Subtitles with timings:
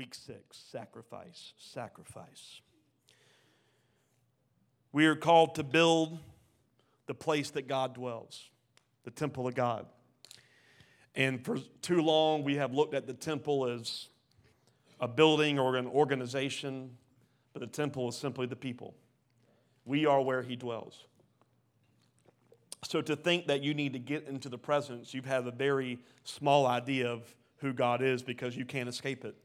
[0.00, 2.62] Week six sacrifice, sacrifice.
[4.92, 6.20] We are called to build
[7.06, 8.48] the place that God dwells,
[9.04, 9.84] the temple of God.
[11.14, 14.08] And for too long, we have looked at the temple as
[15.00, 16.96] a building or an organization,
[17.52, 18.94] but the temple is simply the people.
[19.84, 21.04] We are where He dwells.
[22.84, 25.98] So to think that you need to get into the presence, you have a very
[26.24, 29.36] small idea of who God is because you can't escape it.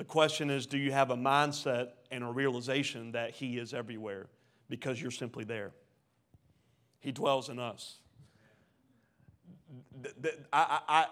[0.00, 4.28] The question is do you have a mindset and a realization that He is everywhere
[4.70, 5.72] because you're simply there?
[7.00, 7.98] He dwells in us.
[10.54, 11.06] I, I,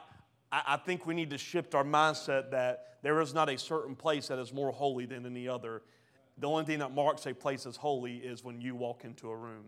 [0.51, 4.29] I, think we need to shift our mindset that there is not a certain place
[4.29, 5.83] that is more holy than any other.
[6.39, 9.37] The only thing that marks a place as holy is when you walk into a
[9.37, 9.67] room.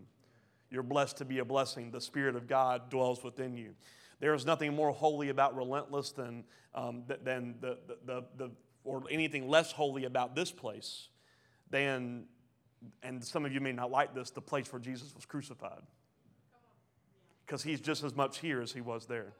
[0.71, 1.91] You're blessed to be a blessing.
[1.91, 3.75] The Spirit of God dwells within you.
[4.19, 6.43] There is nothing more holy about relentless than,
[6.73, 8.51] um, than the, the, the, the,
[8.83, 11.07] or anything less holy about this place
[11.69, 12.25] than,
[13.03, 15.81] and some of you may not like this, the place where Jesus was crucified.
[17.45, 19.33] Because he's just as much here as he was there.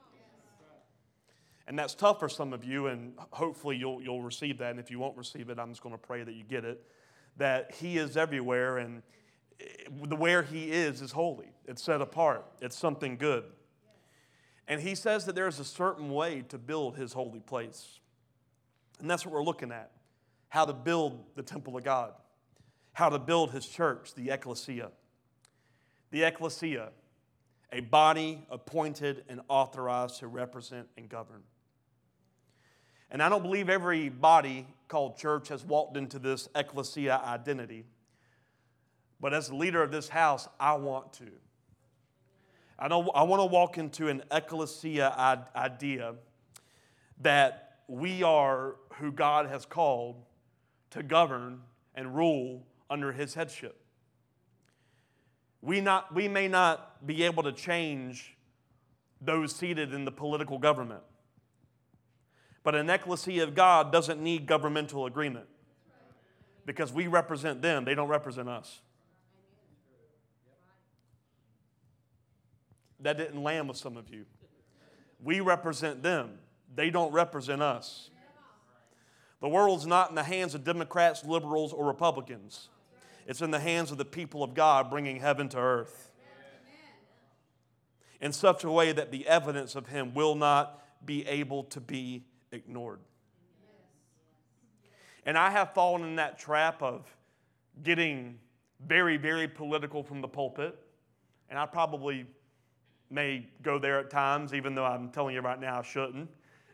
[1.67, 4.71] And that's tough for some of you, and hopefully you'll, you'll receive that.
[4.71, 6.83] And if you won't receive it, I'm just going to pray that you get it.
[7.37, 9.01] That He is everywhere, and
[10.03, 11.53] the where He is is holy.
[11.65, 13.45] It's set apart, it's something good.
[14.67, 18.00] And He says that there's a certain way to build His holy place.
[19.01, 19.91] And that's what we're looking at
[20.49, 22.11] how to build the temple of God,
[22.91, 24.91] how to build His church, the ecclesia.
[26.11, 26.89] The ecclesia,
[27.71, 31.41] a body appointed and authorized to represent and govern.
[33.09, 37.85] And I don't believe every body called church has walked into this ecclesia identity.
[39.21, 41.27] But as the leader of this house, I want to.
[42.77, 45.13] I, don't, I want to walk into an ecclesia
[45.55, 46.15] idea
[47.21, 50.23] that we are who God has called
[50.91, 51.59] to govern
[51.93, 53.75] and rule under his headship.
[55.61, 58.37] We, not, we may not be able to change
[59.19, 61.01] those seated in the political government.
[62.63, 65.47] But an ecclesia of God doesn't need governmental agreement
[66.65, 68.79] because we represent them, they don't represent us.
[73.01, 74.25] That didn't land with some of you.
[75.21, 76.37] We represent them,
[76.73, 78.09] they don't represent us.
[79.41, 82.69] The world's not in the hands of Democrats, liberals, or Republicans.
[83.25, 86.11] It's in the hands of the people of God bringing heaven to earth
[88.21, 92.23] in such a way that the evidence of Him will not be able to be
[92.51, 92.99] ignored.
[95.25, 97.05] And I have fallen in that trap of
[97.83, 98.39] getting
[98.85, 100.77] very, very political from the pulpit.
[101.49, 102.25] And I probably
[103.09, 106.29] may go there at times, even though I'm telling you right now I shouldn't.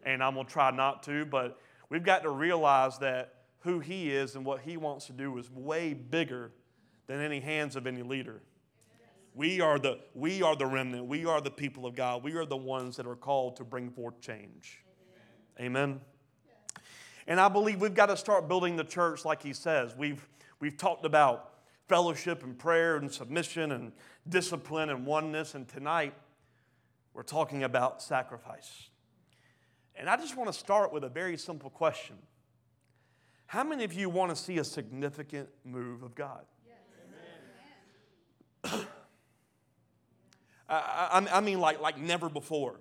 [0.07, 1.25] And I'm going to try not to.
[1.25, 1.59] But
[1.89, 5.51] we've got to realize that who He is and what He wants to do is
[5.51, 6.51] way bigger
[7.07, 8.41] than any hands of any leader.
[9.35, 11.05] We are, the, we are the remnant.
[11.05, 12.23] We are the people of God.
[12.23, 14.83] We are the ones that are called to bring forth change.
[15.59, 15.99] Amen.
[17.27, 19.93] And I believe we've got to start building the church like he says.
[19.95, 20.25] We've,
[20.59, 21.53] we've talked about
[21.89, 23.91] fellowship and prayer and submission and
[24.29, 25.53] discipline and oneness.
[25.53, 26.13] And tonight,
[27.13, 28.89] we're talking about sacrifice.
[29.99, 32.15] And I just want to start with a very simple question
[33.47, 36.45] How many of you want to see a significant move of God?
[38.63, 38.83] Yes.
[40.69, 42.79] I, I, I mean, like, like never before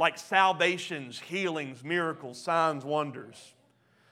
[0.00, 3.52] like salvations, healings, miracles, signs, wonders.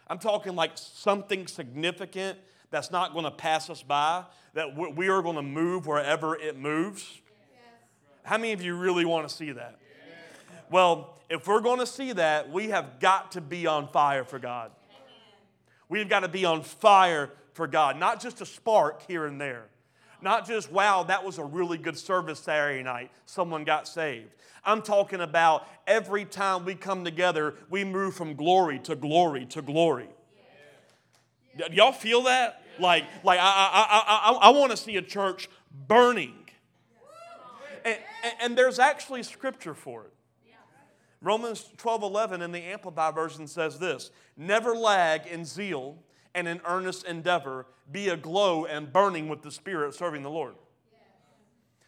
[0.06, 2.38] I'm talking like something significant
[2.70, 6.58] that's not going to pass us by, that we are going to move wherever it
[6.58, 7.22] moves.
[8.22, 9.78] How many of you really want to see that?
[10.70, 14.38] Well, if we're going to see that, we have got to be on fire for
[14.38, 14.70] God.
[15.88, 19.64] We've got to be on fire for God, not just a spark here and there.
[20.20, 24.30] Not just, wow, that was a really good service Saturday night, someone got saved.
[24.64, 29.62] I'm talking about every time we come together, we move from glory to glory to
[29.62, 30.08] glory.
[31.56, 31.66] Yeah.
[31.72, 32.62] Y'all feel that?
[32.78, 32.84] Yeah.
[32.84, 35.48] Like, like I, I, I, I, I want to see a church
[35.86, 36.34] burning.
[37.84, 37.98] And,
[38.40, 40.12] and, there's actually scripture for it.
[41.20, 45.98] Romans 12 11 in the Amplified Version says this Never lag in zeal
[46.34, 50.54] and in earnest endeavor, be aglow and burning with the Spirit, serving the Lord.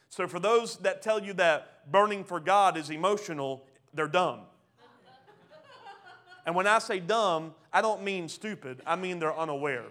[0.08, 4.40] So, for those that tell you that burning for God is emotional, they're dumb.
[6.46, 9.84] And when I say dumb, I don't mean stupid, I mean they're unaware.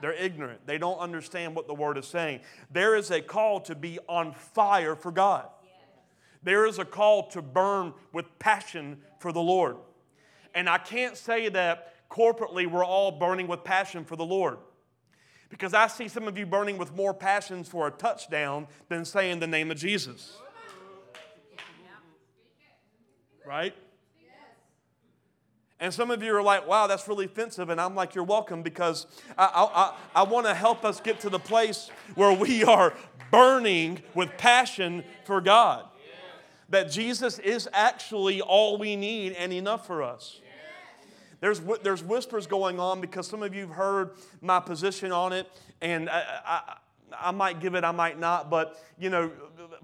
[0.00, 0.66] They're ignorant.
[0.66, 2.40] They don't understand what the word is saying.
[2.72, 5.46] There is a call to be on fire for God.
[6.42, 9.76] There is a call to burn with passion for the Lord.
[10.54, 14.58] And I can't say that corporately we're all burning with passion for the Lord.
[15.48, 19.40] Because I see some of you burning with more passions for a touchdown than saying
[19.40, 20.38] the name of Jesus.
[23.46, 23.74] Right?
[25.78, 27.68] And some of you are like, wow, that's really offensive.
[27.68, 29.06] And I'm like, you're welcome because
[29.36, 32.94] I, I, I, I want to help us get to the place where we are
[33.32, 35.84] burning with passion for God.
[36.68, 40.40] That Jesus is actually all we need and enough for us.
[41.40, 44.10] There's, there's whispers going on because some of you have heard
[44.40, 45.48] my position on it,
[45.80, 46.76] and I, I,
[47.20, 49.30] I might give it, I might not, but you know,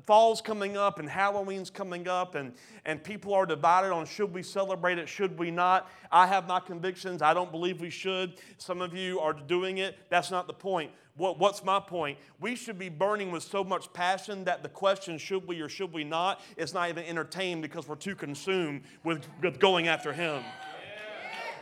[0.06, 2.52] fall's coming up and Halloween's coming up, and,
[2.84, 5.90] and people are divided on should we celebrate it, should we not.
[6.12, 7.22] I have my convictions.
[7.22, 8.34] I don't believe we should.
[8.58, 9.98] Some of you are doing it.
[10.10, 10.92] That's not the point.
[11.18, 12.16] What, what's my point?
[12.40, 15.92] We should be burning with so much passion that the question, should we or should
[15.92, 20.42] we not, is not even entertained because we're too consumed with, with going after Him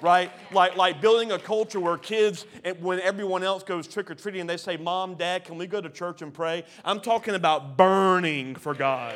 [0.02, 0.30] right?
[0.52, 4.46] Like, like building a culture where kids, eh, when everyone else goes trick or treating,
[4.46, 6.64] they say, Mom, Dad, can we go to church and pray?
[6.84, 9.14] I'm talking about burning for God,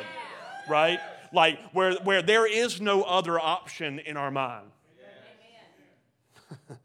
[0.67, 0.99] right?
[1.31, 4.65] Like where, where there is no other option in our mind.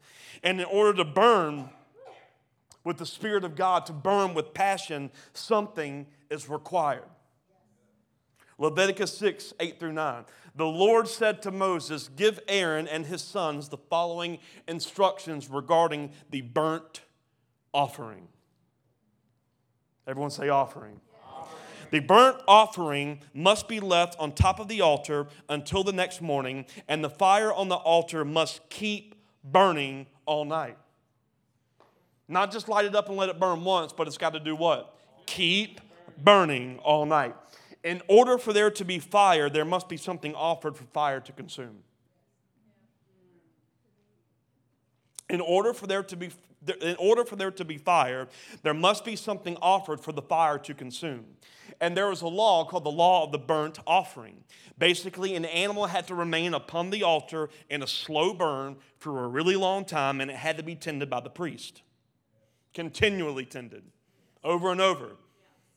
[0.43, 1.69] and in order to burn
[2.87, 7.03] with the Spirit of God, to burn with passion, something is required.
[8.57, 10.23] Leviticus 6, 8 through 9.
[10.55, 14.39] The Lord said to Moses, Give Aaron and his sons the following
[14.69, 17.01] instructions regarding the burnt
[17.73, 18.29] offering.
[20.07, 21.01] Everyone say offering.
[21.91, 26.65] The burnt offering must be left on top of the altar until the next morning,
[26.87, 29.13] and the fire on the altar must keep
[29.43, 30.77] burning all night.
[32.27, 34.55] Not just light it up and let it burn once, but it's got to do
[34.55, 34.95] what?
[35.25, 35.81] Keep
[36.23, 37.35] burning all night
[37.87, 41.31] in order for there to be fire, there must be something offered for fire to
[41.31, 41.79] consume.
[45.29, 46.29] In order for there to be
[46.81, 48.27] in order for there to be fire,
[48.61, 51.23] there must be something offered for the fire to consume.
[51.79, 54.43] And there was a law called the law of the burnt offering.
[54.77, 59.27] Basically, an animal had to remain upon the altar in a slow burn for a
[59.29, 61.83] really long time, and it had to be tended by the priest.
[62.77, 63.81] Continually tended,
[64.43, 65.13] over and over.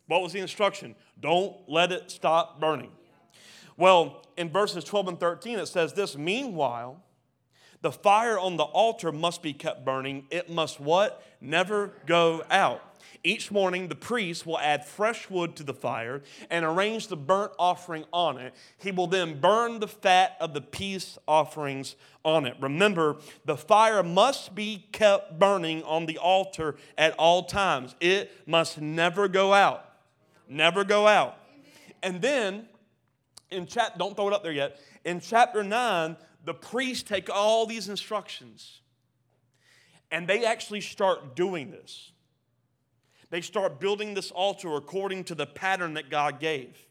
[0.07, 0.95] What was the instruction?
[1.19, 2.91] Don't let it stop burning.
[3.79, 7.03] Well, in verses 12 and 13, it says this Meanwhile,
[7.81, 10.27] the fire on the altar must be kept burning.
[10.31, 11.23] It must what?
[11.41, 12.83] Never go out.
[13.23, 17.53] Each morning, the priest will add fresh wood to the fire and arrange the burnt
[17.59, 18.55] offering on it.
[18.79, 22.57] He will then burn the fat of the peace offerings on it.
[22.61, 28.81] Remember, the fire must be kept burning on the altar at all times, it must
[28.81, 29.87] never go out
[30.51, 31.39] never go out.
[32.03, 32.67] And then
[33.51, 34.79] in chat, don't throw it up there yet.
[35.05, 38.81] In chapter 9, the priests take all these instructions
[40.11, 42.11] and they actually start doing this.
[43.31, 46.87] They start building this altar according to the pattern that God gave.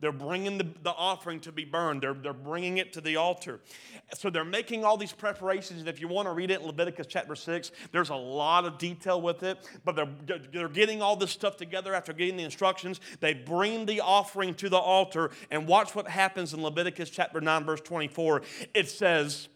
[0.00, 2.02] They're bringing the, the offering to be burned.
[2.02, 3.60] They're, they're bringing it to the altar.
[4.14, 5.80] So they're making all these preparations.
[5.80, 8.78] And if you want to read it in Leviticus chapter 6, there's a lot of
[8.78, 9.58] detail with it.
[9.84, 13.00] But they're, they're getting all this stuff together after getting the instructions.
[13.18, 15.32] They bring the offering to the altar.
[15.50, 18.42] And watch what happens in Leviticus chapter 9, verse 24.
[18.74, 19.48] It says,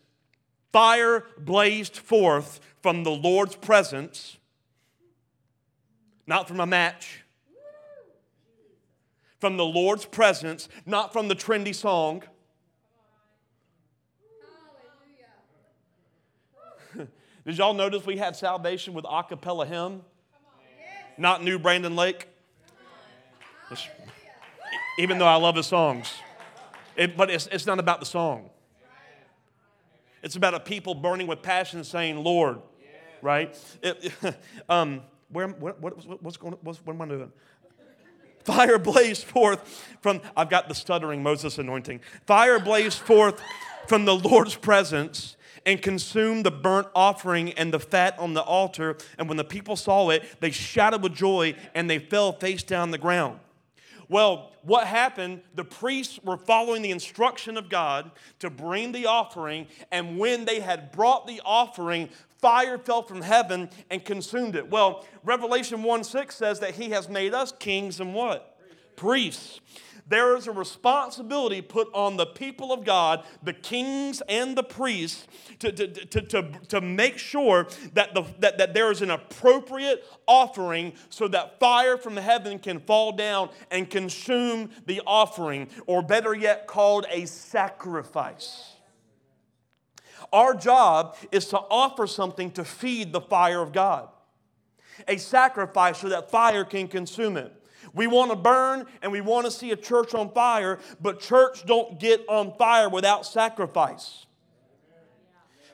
[0.72, 4.38] Fire blazed forth from the Lord's presence,
[6.26, 7.22] not from a match
[9.42, 12.22] from the Lord's presence, not from the trendy song.
[17.44, 20.02] Did y'all notice we had salvation with a cappella hymn?
[21.18, 22.28] Not new Brandon Lake?
[24.96, 26.14] Even though I love his songs.
[26.94, 28.48] It, but it's, it's not about the song.
[30.22, 32.62] It's about a people burning with passion saying, Lord,
[33.22, 33.58] right?
[33.82, 34.12] It,
[34.68, 35.80] um, where, what,
[36.22, 37.32] what's going, what's, what am I doing?
[38.44, 39.60] Fire blazed forth
[40.00, 42.00] from, I've got the stuttering Moses anointing.
[42.26, 43.40] Fire blazed forth
[43.86, 48.96] from the Lord's presence and consumed the burnt offering and the fat on the altar.
[49.16, 52.90] And when the people saw it, they shouted with joy and they fell face down
[52.90, 53.38] the ground.
[54.08, 55.42] Well, what happened?
[55.54, 58.10] The priests were following the instruction of God
[58.40, 62.10] to bring the offering, and when they had brought the offering,
[62.42, 64.68] fire fell from heaven and consumed it.
[64.68, 68.58] Well, Revelation 1 6 says that he has made us kings and what?
[68.96, 69.60] Priests.
[70.08, 75.26] There is a responsibility put on the people of God, the kings and the priests,
[75.60, 80.04] to, to, to, to, to make sure that, the, that, that there is an appropriate
[80.26, 86.34] offering so that fire from heaven can fall down and consume the offering, or better
[86.34, 88.71] yet, called a sacrifice.
[90.32, 94.08] Our job is to offer something to feed the fire of God,
[95.06, 97.52] a sacrifice so that fire can consume it.
[97.94, 101.66] We want to burn and we want to see a church on fire, but church
[101.66, 104.26] don't get on fire without sacrifice.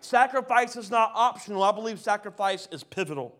[0.00, 1.62] Sacrifice is not optional.
[1.62, 3.36] I believe sacrifice is pivotal.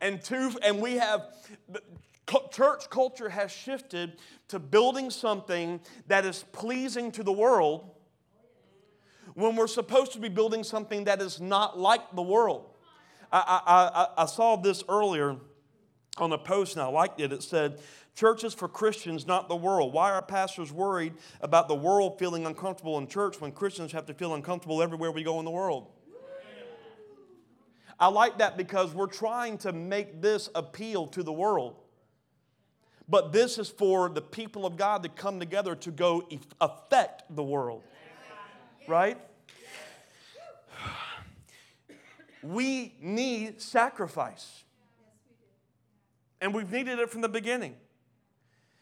[0.00, 1.26] And two, and we have
[2.50, 7.91] church culture has shifted to building something that is pleasing to the world
[9.34, 12.66] when we're supposed to be building something that is not like the world.
[13.32, 15.36] I, I, I, saw this earlier
[16.18, 17.32] on a post and I liked it.
[17.32, 17.78] It said,
[18.14, 19.94] Churches for Christians, not the world.
[19.94, 24.14] Why are pastors worried about the world feeling uncomfortable in church when Christians have to
[24.14, 25.88] feel uncomfortable everywhere we go in the world?
[27.98, 31.76] I like that because we're trying to make this appeal to the world.
[33.08, 36.28] But this is for the people of God to come together to go
[36.60, 37.82] affect the world.
[38.86, 39.18] Right?
[42.42, 44.64] We need sacrifice.
[46.40, 47.76] And we've needed it from the beginning.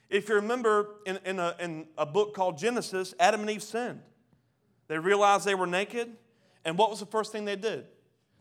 [0.09, 4.01] If you remember in, in, a, in a book called Genesis, Adam and Eve sinned.
[4.89, 6.11] They realized they were naked.
[6.65, 7.87] And what was the first thing they did?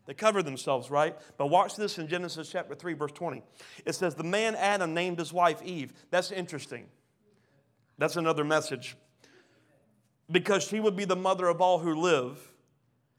[0.07, 1.15] They covered themselves, right?
[1.37, 3.43] But watch this in Genesis chapter 3, verse 20.
[3.85, 5.93] It says, The man Adam named his wife Eve.
[6.09, 6.87] That's interesting.
[7.99, 8.95] That's another message.
[10.31, 12.37] Because she would be the mother of all who live.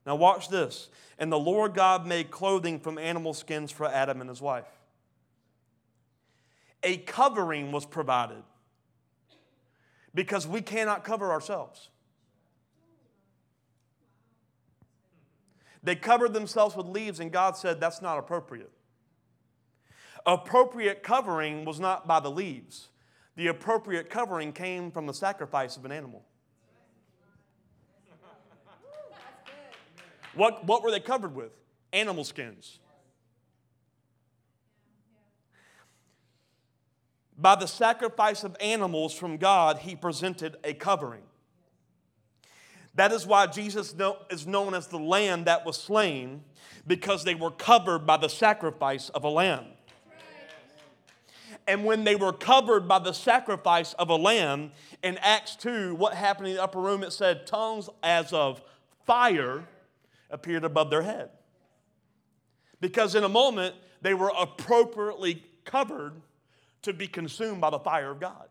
[0.06, 0.88] Now, watch this.
[1.18, 4.68] And the Lord God made clothing from animal skins for Adam and his wife.
[6.82, 8.42] A covering was provided
[10.14, 11.90] because we cannot cover ourselves.
[15.82, 18.70] They covered themselves with leaves, and God said that's not appropriate.
[20.26, 22.88] Appropriate covering was not by the leaves,
[23.36, 26.24] the appropriate covering came from the sacrifice of an animal.
[30.34, 31.52] What, what were they covered with?
[31.92, 32.78] Animal skins.
[37.36, 41.22] By the sacrifice of animals from God, he presented a covering.
[42.94, 43.94] That is why Jesus
[44.30, 46.44] is known as the lamb that was slain,
[46.86, 49.64] because they were covered by the sacrifice of a lamb.
[51.66, 54.72] And when they were covered by the sacrifice of a lamb,
[55.02, 57.02] in Acts 2, what happened in the upper room?
[57.02, 58.60] It said, tongues as of
[59.06, 59.64] fire
[60.30, 61.30] appeared above their head.
[62.80, 66.14] Because in a moment, they were appropriately covered
[66.82, 68.48] to be consumed by the fire of God.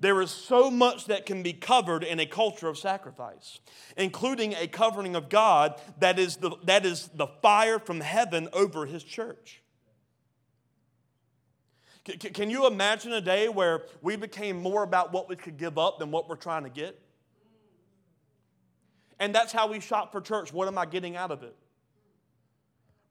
[0.00, 3.58] There is so much that can be covered in a culture of sacrifice,
[3.96, 8.86] including a covering of God that is the, that is the fire from heaven over
[8.86, 9.60] his church.
[12.04, 15.98] Can you imagine a day where we became more about what we could give up
[15.98, 16.98] than what we're trying to get?
[19.20, 20.52] And that's how we shop for church.
[20.52, 21.56] What am I getting out of it?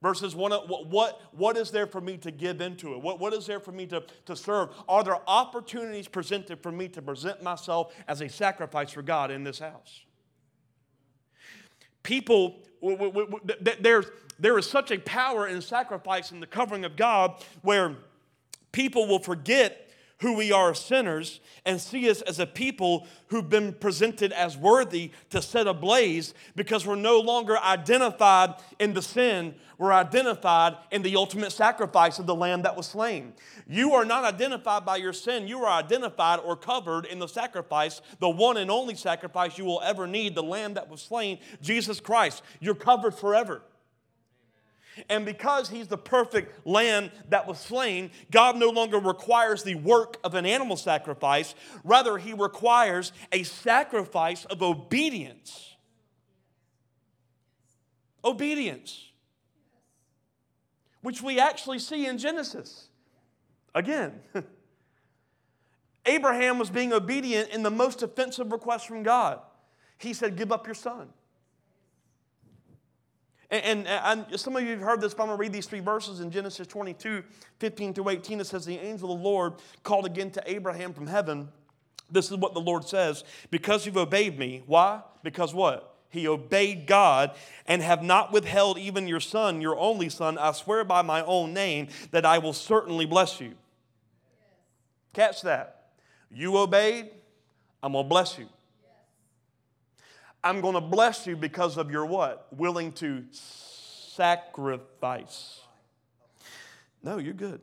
[0.02, 3.02] Versus what, what, what is there for me to give into it?
[3.02, 4.70] What, what is there for me to, to serve?
[4.88, 9.44] Are there opportunities presented for me to present myself as a sacrifice for God in
[9.44, 10.02] this house?
[12.04, 12.60] People,
[13.80, 14.06] there's,
[14.40, 17.96] there is such a power in sacrifice and the covering of God where
[18.72, 19.87] people will forget
[20.20, 24.58] who we are as sinners and see us as a people who've been presented as
[24.58, 31.04] worthy to set ablaze because we're no longer identified in the sin, we're identified in
[31.04, 33.34] the ultimate sacrifice of the lamb that was slain.
[33.68, 38.02] You are not identified by your sin, you are identified or covered in the sacrifice,
[38.20, 42.00] the one and only sacrifice you will ever need, the lamb that was slain, Jesus
[42.00, 42.42] Christ.
[42.60, 43.62] You're covered forever.
[45.10, 50.18] And because he's the perfect lamb that was slain, God no longer requires the work
[50.24, 51.56] of an animal sacrifice.
[51.84, 55.76] Rather, he requires a sacrifice of obedience.
[58.24, 59.12] Obedience.
[61.02, 62.90] Which we actually see in Genesis.
[63.74, 64.22] Again,
[66.06, 69.40] Abraham was being obedient in the most offensive request from God.
[69.98, 71.10] He said, Give up your son.
[73.50, 75.68] And, and, and, some of you have heard this, but I'm going to read these
[75.68, 77.24] three verses in Genesis 22,
[77.60, 78.42] 15 to 18.
[78.42, 81.48] It says, The angel of the Lord called again to Abraham from heaven.
[82.12, 84.64] This is what the Lord says Because you've obeyed me.
[84.66, 85.02] Why?
[85.24, 85.96] Because what?
[86.10, 87.32] He obeyed God
[87.66, 90.38] and have not withheld even your son, your only son.
[90.38, 93.54] I swear by my own name that I will certainly bless you.
[95.14, 95.90] Catch that.
[96.32, 97.10] You obeyed,
[97.84, 98.48] I'm going to bless you.
[100.48, 102.48] I'm going to bless you because of your what?
[102.52, 105.60] Willing to sacrifice.
[107.04, 107.60] No, you're good.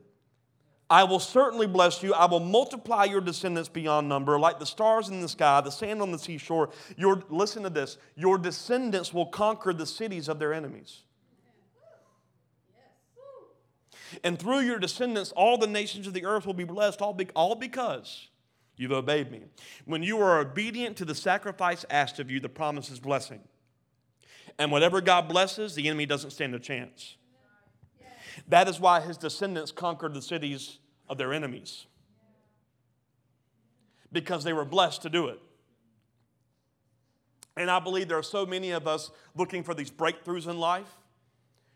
[0.91, 2.13] I will certainly bless you.
[2.13, 6.03] I will multiply your descendants beyond number, like the stars in the sky, the sand
[6.03, 6.69] on the seashore.
[6.99, 11.05] Your, listen to this your descendants will conquer the cities of their enemies.
[14.23, 17.29] And through your descendants, all the nations of the earth will be blessed, all, be,
[17.35, 18.29] all because
[18.77, 19.43] you've obeyed me.
[19.85, 23.41] When you are obedient to the sacrifice asked of you, the promise is blessing.
[24.59, 27.17] And whatever God blesses, the enemy doesn't stand a chance.
[28.49, 30.79] That is why his descendants conquered the cities
[31.09, 31.87] of their enemies,
[34.11, 35.41] because they were blessed to do it.
[37.57, 40.99] And I believe there are so many of us looking for these breakthroughs in life,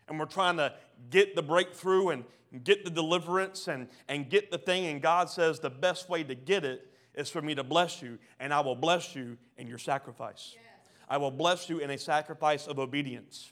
[0.09, 0.73] and we're trying to
[1.09, 2.25] get the breakthrough and
[2.63, 4.87] get the deliverance and, and get the thing.
[4.87, 6.88] And God says the best way to get it
[7.19, 10.55] is for me to bless you, and I will bless you in your sacrifice.
[10.55, 10.63] Yes.
[11.09, 13.51] I will bless you in a sacrifice of obedience.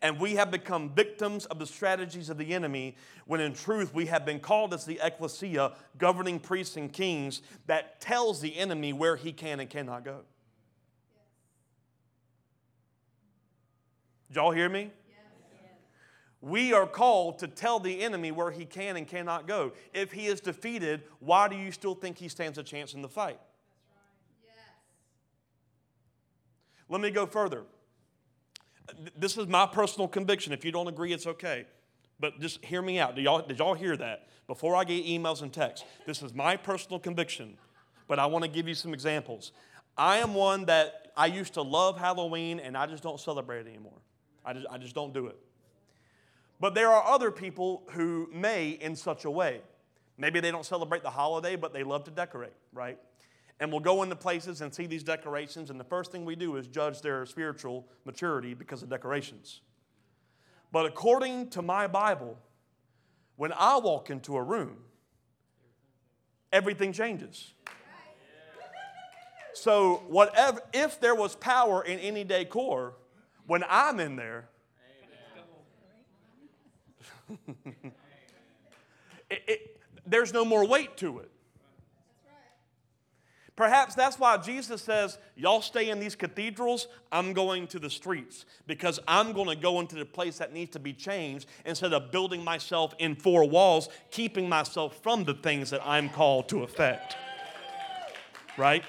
[0.00, 4.06] And we have become victims of the strategies of the enemy when in truth we
[4.06, 9.16] have been called as the ecclesia, governing priests and kings, that tells the enemy where
[9.16, 10.20] he can and cannot go.
[14.28, 14.92] Did y'all hear me?
[16.42, 19.72] We are called to tell the enemy where he can and cannot go.
[19.94, 23.08] If he is defeated, why do you still think he stands a chance in the
[23.08, 23.38] fight?
[23.38, 24.44] Right.
[24.44, 24.54] Yes.
[26.88, 27.62] Let me go further.
[29.16, 30.52] This is my personal conviction.
[30.52, 31.64] If you don't agree, it's okay.
[32.18, 33.14] But just hear me out.
[33.14, 34.26] Did y'all, did y'all hear that?
[34.48, 37.56] Before I get emails and texts, this is my personal conviction,
[38.08, 39.52] but I want to give you some examples.
[39.96, 43.68] I am one that I used to love Halloween and I just don't celebrate it
[43.68, 44.00] anymore.
[44.44, 45.38] I just, I just don't do it.
[46.62, 49.62] But there are other people who may in such a way.
[50.16, 53.00] Maybe they don't celebrate the holiday, but they love to decorate, right?
[53.58, 56.54] And we'll go into places and see these decorations, and the first thing we do
[56.54, 59.60] is judge their spiritual maturity because of decorations.
[60.70, 62.38] But according to my Bible,
[63.34, 64.76] when I walk into a room,
[66.52, 67.54] everything changes.
[69.52, 72.94] So, whatever, if there was power in any decor,
[73.48, 74.48] when I'm in there,
[79.30, 81.30] it, it, there's no more weight to it.
[83.54, 88.46] Perhaps that's why Jesus says, Y'all stay in these cathedrals, I'm going to the streets
[88.66, 92.10] because I'm going to go into the place that needs to be changed instead of
[92.10, 97.16] building myself in four walls, keeping myself from the things that I'm called to affect.
[98.56, 98.84] Right?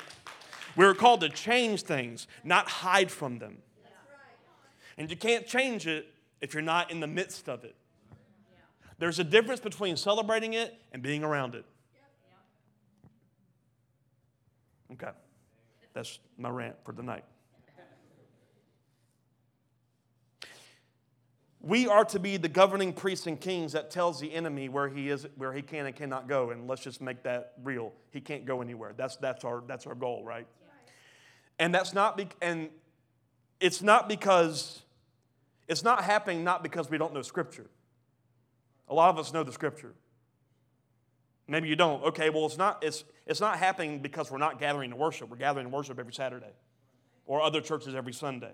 [0.76, 3.58] We're called to change things, not hide from them.
[4.98, 6.08] And you can't change it
[6.42, 7.76] if you're not in the midst of it.
[9.04, 11.66] There's a difference between celebrating it and being around it.
[14.94, 15.10] Okay.
[15.94, 17.26] That's my rant for the night.
[21.60, 25.10] We are to be the governing priests and kings that tells the enemy where he
[25.10, 26.52] is, where he can and cannot go.
[26.52, 27.92] And let's just make that real.
[28.12, 28.94] He can't go anywhere.
[28.96, 30.48] That's, that's, our, that's our goal, right?
[31.60, 32.70] And that's not, be, and
[33.60, 34.82] it's not because,
[35.68, 37.66] it's not happening not because we don't know Scripture.
[38.90, 39.94] A lot of us know the Scripture.
[41.48, 42.04] Maybe you don't.
[42.04, 45.30] Okay, well, it's not, it's, it's not happening because we're not gathering to worship.
[45.30, 46.54] We're gathering to worship every Saturday
[47.26, 48.54] or other churches every Sunday.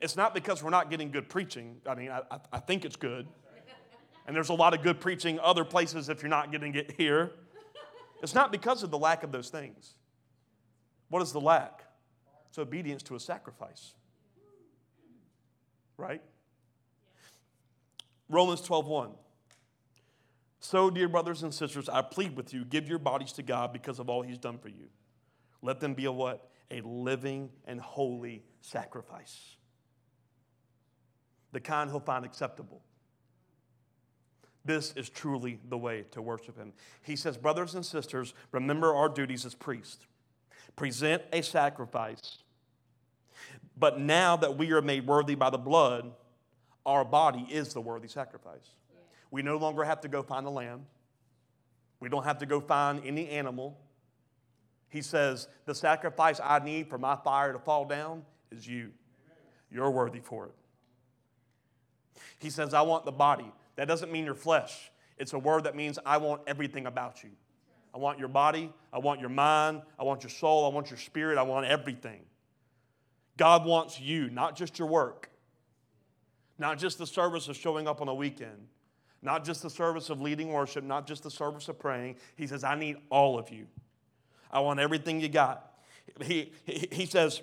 [0.00, 1.76] It's not because we're not getting good preaching.
[1.86, 3.26] I mean, I, I think it's good.
[4.26, 7.32] And there's a lot of good preaching other places if you're not getting it here.
[8.22, 9.94] It's not because of the lack of those things.
[11.08, 11.84] What is the lack?
[12.48, 13.94] It's obedience to a sacrifice.
[15.96, 16.22] Right?
[18.32, 19.10] Romans 12 1.
[20.58, 23.98] So, dear brothers and sisters, I plead with you, give your bodies to God because
[23.98, 24.88] of all he's done for you.
[25.60, 26.48] Let them be a what?
[26.70, 29.56] A living and holy sacrifice.
[31.52, 32.80] The kind he'll find acceptable.
[34.64, 36.72] This is truly the way to worship him.
[37.02, 40.06] He says, Brothers and sisters, remember our duties as priests.
[40.74, 42.38] Present a sacrifice.
[43.76, 46.12] But now that we are made worthy by the blood,
[46.84, 48.74] our body is the worthy sacrifice.
[49.30, 50.86] We no longer have to go find a lamb.
[52.00, 53.78] We don't have to go find any animal.
[54.88, 58.90] He says, The sacrifice I need for my fire to fall down is you.
[59.70, 60.54] You're worthy for it.
[62.38, 63.50] He says, I want the body.
[63.76, 67.30] That doesn't mean your flesh, it's a word that means I want everything about you.
[67.94, 70.98] I want your body, I want your mind, I want your soul, I want your
[70.98, 72.20] spirit, I want everything.
[73.36, 75.30] God wants you, not just your work,
[76.62, 78.68] not just the service of showing up on a weekend,
[79.20, 82.14] not just the service of leading worship, not just the service of praying.
[82.36, 83.66] He says, I need all of you.
[84.48, 85.72] I want everything you got.
[86.22, 87.42] He, he, he says,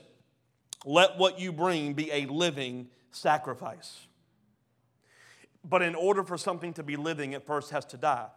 [0.86, 4.08] let what you bring be a living sacrifice.
[5.66, 8.28] But in order for something to be living, it first has to die,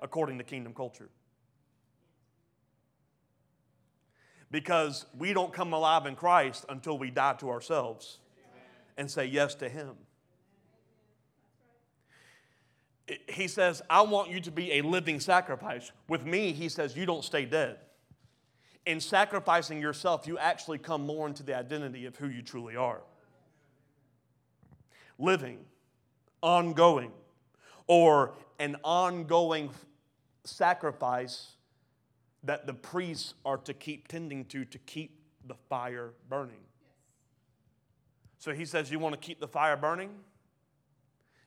[0.00, 1.08] according to kingdom culture.
[4.52, 8.20] Because we don't come alive in Christ until we die to ourselves
[8.96, 9.96] and say yes to Him.
[13.28, 15.90] He says, I want you to be a living sacrifice.
[16.08, 17.78] With me, He says, you don't stay dead.
[18.86, 23.00] In sacrificing yourself, you actually come more into the identity of who you truly are.
[25.18, 25.58] Living,
[26.42, 27.12] ongoing,
[27.86, 29.70] or an ongoing
[30.44, 31.52] sacrifice
[32.42, 36.60] that the priests are to keep tending to to keep the fire burning.
[38.38, 40.10] So he says, You want to keep the fire burning?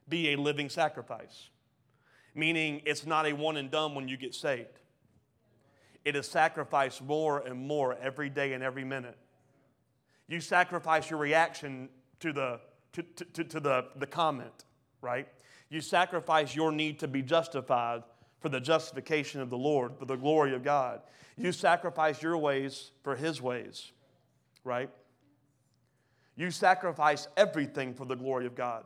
[0.07, 1.49] Be a living sacrifice.
[2.35, 4.79] Meaning it's not a one and done when you get saved.
[6.03, 9.17] It is sacrificed more and more every day and every minute.
[10.27, 12.59] You sacrifice your reaction to the,
[12.93, 14.65] to, to, to the, the comment,
[15.01, 15.27] right?
[15.69, 18.03] You sacrifice your need to be justified
[18.39, 21.01] for the justification of the Lord, for the glory of God.
[21.37, 23.91] You sacrifice your ways for His ways,
[24.63, 24.89] right?
[26.35, 28.83] You sacrifice everything for the glory of God.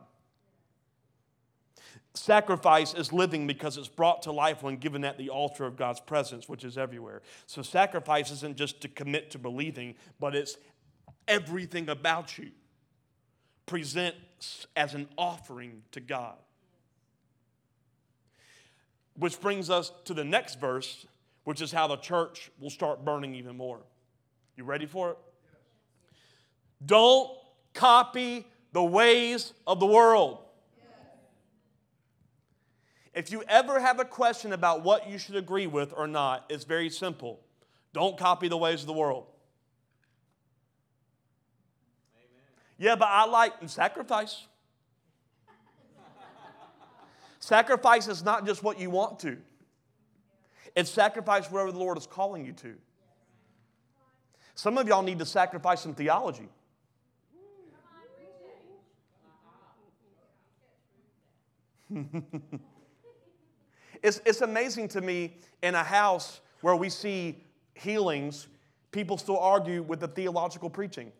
[2.18, 6.00] Sacrifice is living because it's brought to life when given at the altar of God's
[6.00, 7.22] presence, which is everywhere.
[7.46, 10.56] So, sacrifice isn't just to commit to believing, but it's
[11.28, 12.50] everything about you
[13.66, 16.34] presents as an offering to God.
[19.16, 21.06] Which brings us to the next verse,
[21.44, 23.80] which is how the church will start burning even more.
[24.56, 25.18] You ready for it?
[26.84, 27.30] Don't
[27.74, 30.38] copy the ways of the world.
[33.18, 36.62] If you ever have a question about what you should agree with or not, it's
[36.62, 37.40] very simple.
[37.92, 39.26] Don't copy the ways of the world.
[42.14, 42.44] Amen.
[42.78, 44.46] Yeah, but I like sacrifice.
[47.40, 49.38] sacrifice is not just what you want to,
[50.76, 52.76] it's sacrifice wherever the Lord is calling you to.
[54.54, 56.48] Some of y'all need to sacrifice some theology.
[64.02, 68.48] It's, it's amazing to me in a house where we see healings,
[68.90, 71.12] people still argue with the theological preaching.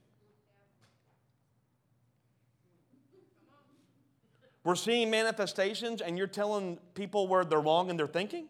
[4.64, 8.48] We're seeing manifestations, and you're telling people where they're wrong in their thinking?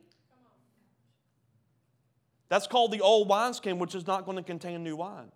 [2.49, 5.31] That's called the old wineskin, which is not going to contain new wine.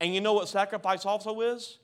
[0.00, 1.78] And you know what sacrifice also is?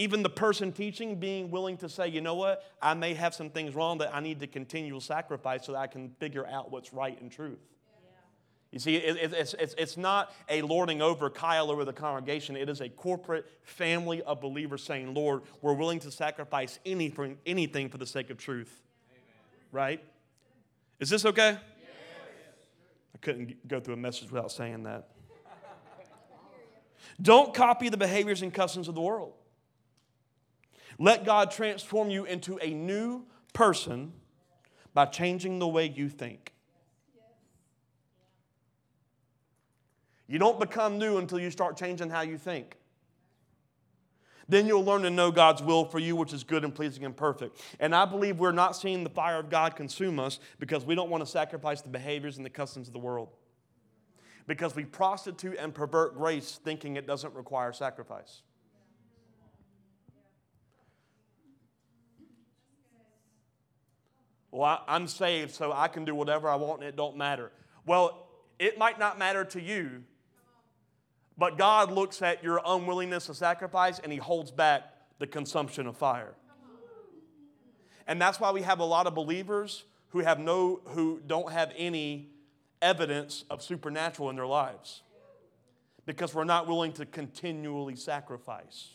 [0.00, 3.50] Even the person teaching being willing to say, you know what, I may have some
[3.50, 6.94] things wrong that I need to continual sacrifice so that I can figure out what's
[6.94, 7.58] right and truth.
[8.70, 12.56] You see, it, it's, it's, it's not a lording over Kyle over the congregation.
[12.56, 17.90] It is a corporate family of believers saying, Lord, we're willing to sacrifice anything, anything
[17.90, 18.80] for the sake of truth.
[19.10, 19.20] Amen.
[19.70, 20.04] Right?
[20.98, 21.50] Is this okay?
[21.50, 21.60] Yes.
[23.14, 25.10] I couldn't go through a message without saying that.
[27.20, 29.34] Don't copy the behaviors and customs of the world.
[31.00, 34.12] Let God transform you into a new person
[34.92, 36.52] by changing the way you think.
[40.28, 42.76] You don't become new until you start changing how you think.
[44.46, 47.16] Then you'll learn to know God's will for you, which is good and pleasing and
[47.16, 47.62] perfect.
[47.80, 51.08] And I believe we're not seeing the fire of God consume us because we don't
[51.08, 53.30] want to sacrifice the behaviors and the customs of the world.
[54.46, 58.42] Because we prostitute and pervert grace thinking it doesn't require sacrifice.
[64.50, 67.52] Well, I, am saved, so I can do whatever I want and it don't matter.
[67.86, 68.26] Well,
[68.58, 70.02] it might not matter to you,
[71.38, 74.82] but God looks at your unwillingness to sacrifice and He holds back
[75.18, 76.34] the consumption of fire.
[78.06, 81.72] And that's why we have a lot of believers who have no who don't have
[81.76, 82.30] any
[82.82, 85.02] evidence of supernatural in their lives
[86.06, 88.88] because we're not willing to continually sacrifice.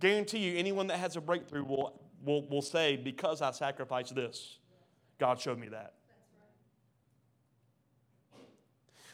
[0.00, 4.58] Guarantee you, anyone that has a breakthrough will will, will say, Because I sacrificed this,
[5.18, 5.94] God showed me that.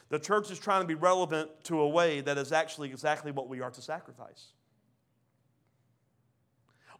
[0.08, 3.48] The church is trying to be relevant to a way that is actually exactly what
[3.48, 4.48] we are to sacrifice.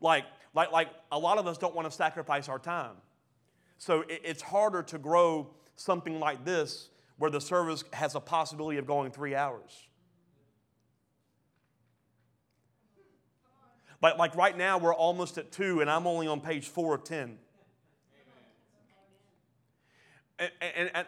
[0.01, 2.95] Like, like, like a lot of us don't want to sacrifice our time.
[3.79, 8.79] So it, it's harder to grow something like this where the service has a possibility
[8.79, 9.89] of going three hours.
[14.03, 17.05] Like, like right now, we're almost at two, and I'm only on page four of
[17.05, 17.37] 10.
[20.41, 21.07] and, and, and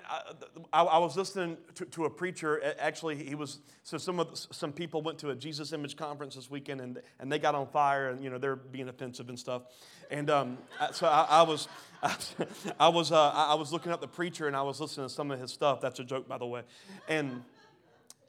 [0.75, 2.75] I, I, was listening to, to, a preacher.
[2.79, 6.51] Actually, he was so some of some people went to a Jesus Image conference this
[6.51, 9.63] weekend, and and they got on fire, and you know they're being offensive and stuff.
[10.11, 10.59] And um,
[10.93, 11.67] so I, I, was
[12.79, 15.31] I, was uh, I was looking up the preacher, and I was listening to some
[15.31, 15.81] of his stuff.
[15.81, 16.63] That's a joke, by the way.
[17.09, 17.43] And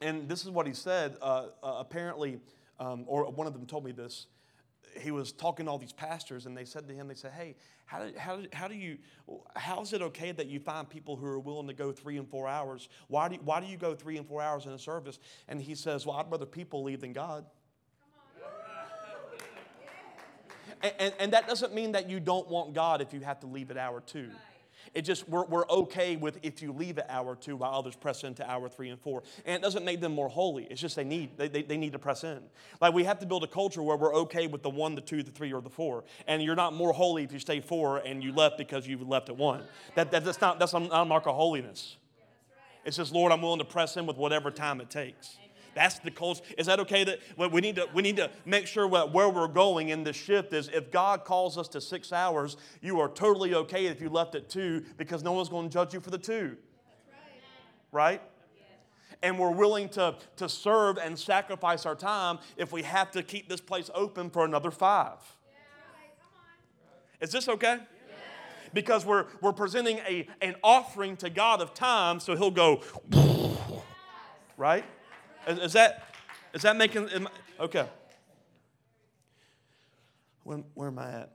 [0.01, 1.17] and this is what he said.
[1.21, 2.39] Uh, uh, apparently,
[2.79, 4.27] um, or one of them told me this
[4.99, 7.55] he was talking to all these pastors, and they said to him, they said, "Hey,
[7.85, 8.97] how do, how, how do you,
[9.55, 12.27] how is it okay that you find people who are willing to go three and
[12.27, 12.89] four hours?
[13.07, 15.61] Why do you, why do you go three and four hours in a service?" And
[15.61, 17.45] he says, "Well, I'd rather people leave than God."
[20.81, 23.47] And, and, and, that doesn't mean that you don't want God if you have to
[23.47, 24.29] leave at hour two.
[24.93, 28.23] It just, we're, we're okay with if you leave at hour two while others press
[28.23, 29.23] into hour three and four.
[29.45, 30.65] And it doesn't make them more holy.
[30.65, 32.39] It's just they need, they, they, they need to press in.
[32.79, 35.23] Like we have to build a culture where we're okay with the one, the two,
[35.23, 36.03] the three, or the four.
[36.27, 39.29] And you're not more holy if you stay four and you left because you left
[39.29, 39.63] at one.
[39.95, 41.97] That, that, that's, not, that's not a mark of holiness.
[42.85, 45.37] It's just, Lord, I'm willing to press in with whatever time it takes.
[45.75, 46.43] That's the culture.
[46.57, 47.03] Is that okay?
[47.03, 50.13] That we need to we need to make sure what, where we're going in the
[50.13, 54.09] shift is if God calls us to six hours, you are totally okay if you
[54.09, 56.57] left at two because no one's going to judge you for the two.
[57.91, 58.21] Right?
[59.23, 63.47] and we're willing to, to serve and sacrifice our time if we have to keep
[63.47, 65.17] this place open for another five.
[67.21, 67.79] Is this okay?
[68.73, 72.81] Because we're, we're presenting a, an offering to God of time, so He'll go,
[74.57, 74.83] right?
[75.47, 76.03] Is, is that
[76.53, 77.09] is that making
[77.59, 77.87] okay?
[80.43, 81.31] Where, where am I at?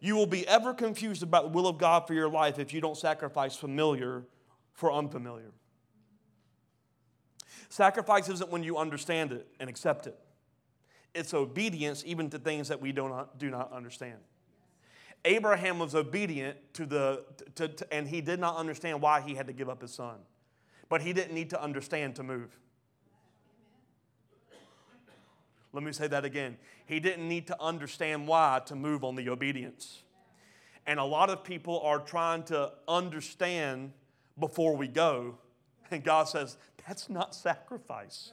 [0.00, 2.80] You will be ever confused about the will of God for your life if you
[2.80, 4.22] don't sacrifice familiar
[4.72, 5.50] for unfamiliar.
[7.68, 10.16] Sacrifice isn't when you understand it and accept it.
[11.14, 14.18] It's obedience even to things that we do not, do not understand.
[15.24, 17.24] Abraham was obedient to the,
[17.56, 20.18] to, to, and he did not understand why he had to give up his son
[20.88, 22.56] but he didn't need to understand to move.
[25.72, 26.56] Let me say that again.
[26.86, 30.02] He didn't need to understand why to move on the obedience.
[30.86, 33.92] And a lot of people are trying to understand
[34.38, 35.36] before we go.
[35.90, 38.32] And God says, that's not sacrifice.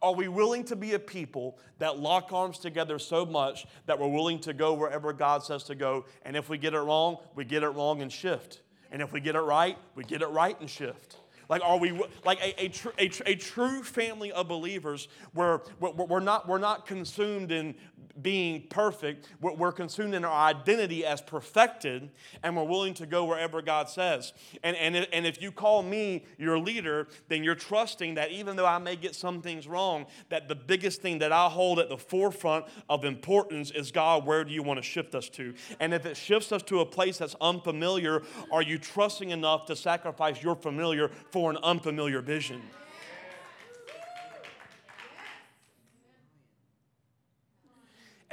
[0.00, 4.08] Are we willing to be a people that lock arms together so much that we're
[4.08, 6.04] willing to go wherever God says to go?
[6.22, 8.60] And if we get it wrong, we get it wrong and shift.
[8.94, 11.16] And if we get it right, we get it right and shift.
[11.48, 15.62] Like, are we like a, a, tr- a, tr- a true family of believers where
[15.80, 17.74] we're, we're, not, we're not consumed in
[18.22, 19.28] being perfect.
[19.40, 22.10] We're, we're consumed in our identity as perfected,
[22.42, 24.32] and we're willing to go wherever God says.
[24.62, 28.66] And, and, and if you call me your leader, then you're trusting that even though
[28.66, 31.98] I may get some things wrong, that the biggest thing that I hold at the
[31.98, 35.54] forefront of importance is God, where do you want to shift us to?
[35.80, 39.76] And if it shifts us to a place that's unfamiliar, are you trusting enough to
[39.76, 42.62] sacrifice your familiar for an unfamiliar vision?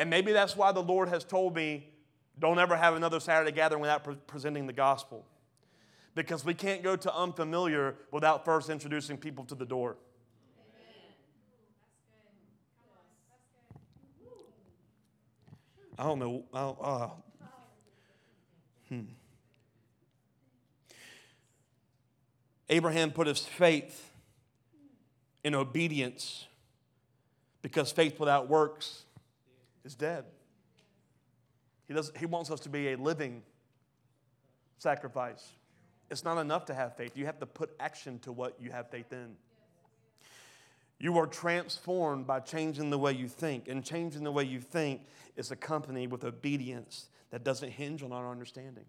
[0.02, 1.88] And maybe that's why the Lord has told me
[2.40, 5.28] don't ever have another Saturday gathering without pre- presenting the gospel.
[6.16, 9.98] Because we can't go to unfamiliar without first introducing people to the door.
[16.00, 16.46] I don't know.
[16.52, 17.10] I don't, uh,
[18.90, 19.02] hmm.
[22.70, 24.12] Abraham put his faith
[25.44, 26.48] in obedience
[27.62, 29.04] because faith without works
[29.84, 30.26] is dead.
[31.88, 33.42] He, does, he wants us to be a living
[34.78, 35.46] sacrifice.
[36.10, 37.16] It's not enough to have faith.
[37.16, 39.36] You have to put action to what you have faith in.
[41.00, 45.02] You are transformed by changing the way you think, and changing the way you think
[45.36, 48.86] is accompanied with obedience that doesn't hinge on our understanding.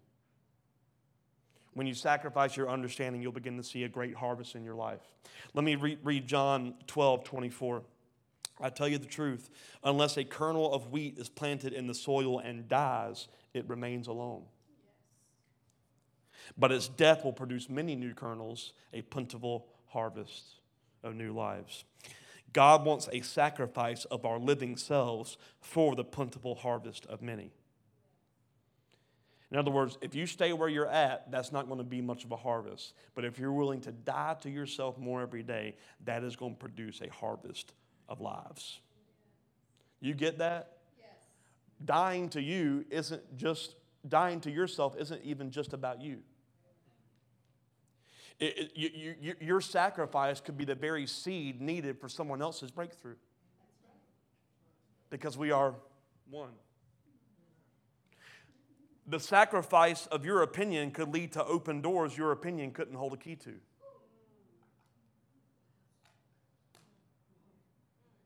[1.73, 5.01] When you sacrifice your understanding, you'll begin to see a great harvest in your life.
[5.55, 7.81] Let me re- read John 12 24.
[8.63, 9.49] I tell you the truth,
[9.83, 14.43] unless a kernel of wheat is planted in the soil and dies, it remains alone.
[16.57, 20.43] But its death will produce many new kernels, a plentiful harvest
[21.03, 21.83] of new lives.
[22.53, 27.51] God wants a sacrifice of our living selves for the plentiful harvest of many.
[29.51, 32.23] In other words, if you stay where you're at, that's not going to be much
[32.23, 32.93] of a harvest.
[33.13, 36.59] But if you're willing to die to yourself more every day, that is going to
[36.59, 37.73] produce a harvest
[38.07, 38.79] of lives.
[39.99, 40.77] You get that?
[40.99, 41.07] Yes.
[41.83, 43.75] Dying to you isn't just,
[44.07, 46.19] dying to yourself isn't even just about you.
[48.39, 52.71] It, it, you, you, your sacrifice could be the very seed needed for someone else's
[52.71, 53.15] breakthrough.
[55.09, 55.75] Because we are
[56.29, 56.49] one.
[59.07, 63.17] The sacrifice of your opinion could lead to open doors your opinion couldn't hold a
[63.17, 63.53] key to.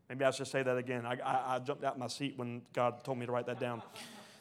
[0.09, 1.05] Maybe I should say that again.
[1.05, 3.81] I, I, I, jumped out my seat when God told me to write that down.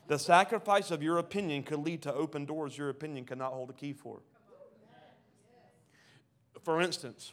[0.06, 3.72] The sacrifice of your opinion could lead to open doors your opinion cannot hold a
[3.72, 4.20] key for.
[6.62, 7.32] For instance,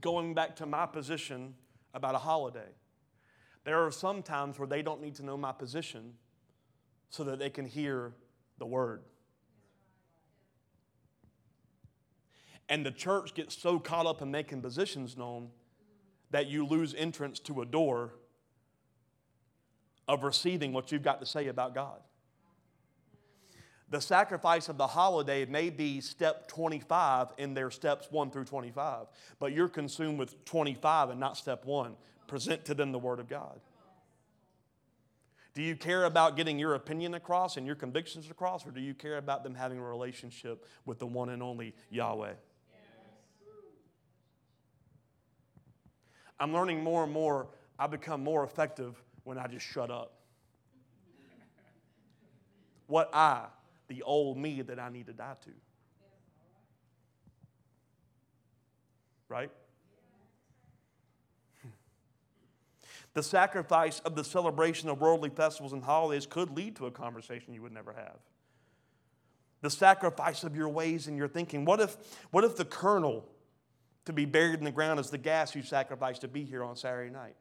[0.00, 1.54] going back to my position
[1.94, 2.68] about a holiday,
[3.64, 6.14] there are some times where they don't need to know my position
[7.10, 8.12] so that they can hear
[8.58, 9.02] the word.
[12.68, 15.48] And the church gets so caught up in making positions known
[16.30, 18.14] that you lose entrance to a door
[20.06, 22.00] of receiving what you've got to say about God.
[23.90, 29.06] The sacrifice of the holiday may be step 25 in their steps 1 through 25,
[29.38, 31.96] but you're consumed with 25 and not step 1.
[32.26, 33.60] Present to them the Word of God.
[35.54, 38.94] Do you care about getting your opinion across and your convictions across, or do you
[38.94, 42.34] care about them having a relationship with the one and only Yahweh?
[46.40, 47.48] I'm learning more and more,
[47.78, 50.14] I become more effective when I just shut up.
[52.86, 53.44] What I,
[53.88, 55.50] the old me that I need to die to.
[59.28, 59.50] Right?
[63.14, 67.52] The sacrifice of the celebration of worldly festivals and holidays could lead to a conversation
[67.52, 68.18] you would never have.
[69.60, 71.64] The sacrifice of your ways and your thinking.
[71.64, 71.96] What if,
[72.30, 73.28] what if the kernel
[74.08, 76.74] to be buried in the ground as the gas you sacrificed to be here on
[76.76, 77.36] Saturday night?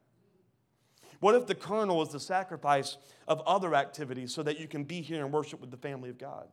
[1.21, 5.01] What if the kernel is the sacrifice of other activities so that you can be
[5.01, 6.47] here and worship with the family of God?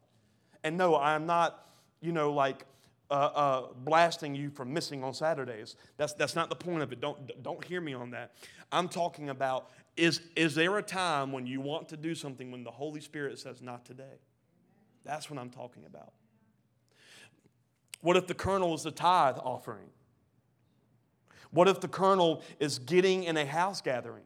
[0.62, 1.66] And no, I'm not,
[2.00, 2.64] you know, like
[3.10, 5.74] uh, uh, blasting you for missing on Saturdays.
[5.96, 7.00] That's, that's not the point of it.
[7.00, 8.36] Don't, don't hear me on that.
[8.70, 12.62] I'm talking about is, is there a time when you want to do something when
[12.62, 14.20] the Holy Spirit says, not today?
[15.04, 16.12] That's what I'm talking about.
[18.00, 19.86] What if the kernel is the tithe offering?
[21.54, 24.24] What if the kernel is getting in a house gathering?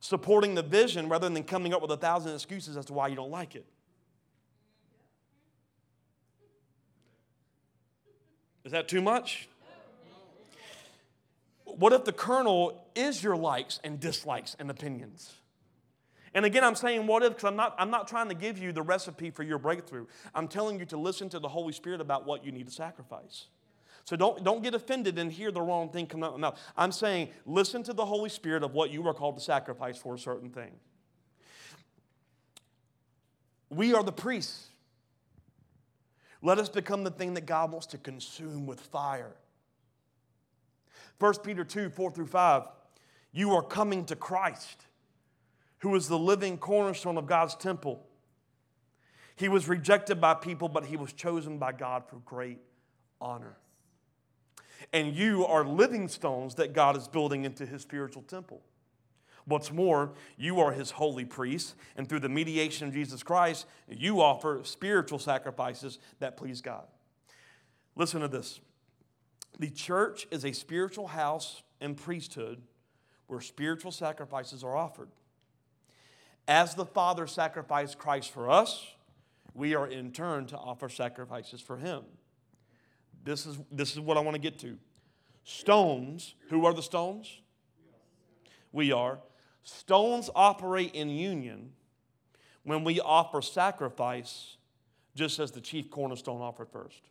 [0.00, 3.14] Supporting the vision rather than coming up with a thousand excuses as to why you
[3.14, 3.64] don't like it.
[8.64, 9.48] Is that too much?
[11.64, 15.32] What if the kernel is your likes and dislikes and opinions?
[16.34, 18.72] And again, I'm saying what if because I'm not, I'm not trying to give you
[18.72, 20.06] the recipe for your breakthrough.
[20.34, 23.46] I'm telling you to listen to the Holy Spirit about what you need to sacrifice.
[24.04, 26.60] So don't, don't get offended and hear the wrong thing come out of my mouth.
[26.76, 30.14] I'm saying listen to the Holy Spirit of what you are called to sacrifice for
[30.14, 30.72] a certain thing.
[33.68, 34.68] We are the priests.
[36.42, 39.36] Let us become the thing that God wants to consume with fire.
[41.18, 42.62] 1 Peter 2 4 through 5.
[43.32, 44.86] You are coming to Christ,
[45.78, 48.04] who is the living cornerstone of God's temple.
[49.36, 52.58] He was rejected by people, but he was chosen by God for great
[53.20, 53.56] honor
[54.92, 58.62] and you are living stones that God is building into his spiritual temple.
[59.46, 64.20] What's more, you are his holy priests, and through the mediation of Jesus Christ, you
[64.20, 66.86] offer spiritual sacrifices that please God.
[67.96, 68.60] Listen to this
[69.58, 72.62] the church is a spiritual house and priesthood
[73.26, 75.08] where spiritual sacrifices are offered.
[76.48, 78.86] As the Father sacrificed Christ for us,
[79.54, 82.04] we are in turn to offer sacrifices for him.
[83.24, 84.78] This is, this is what I want to get to.
[85.44, 87.40] Stones, who are the stones?
[88.72, 89.18] We are.
[89.62, 91.72] Stones operate in union
[92.62, 94.56] when we offer sacrifice,
[95.14, 97.02] just as the chief cornerstone offered first.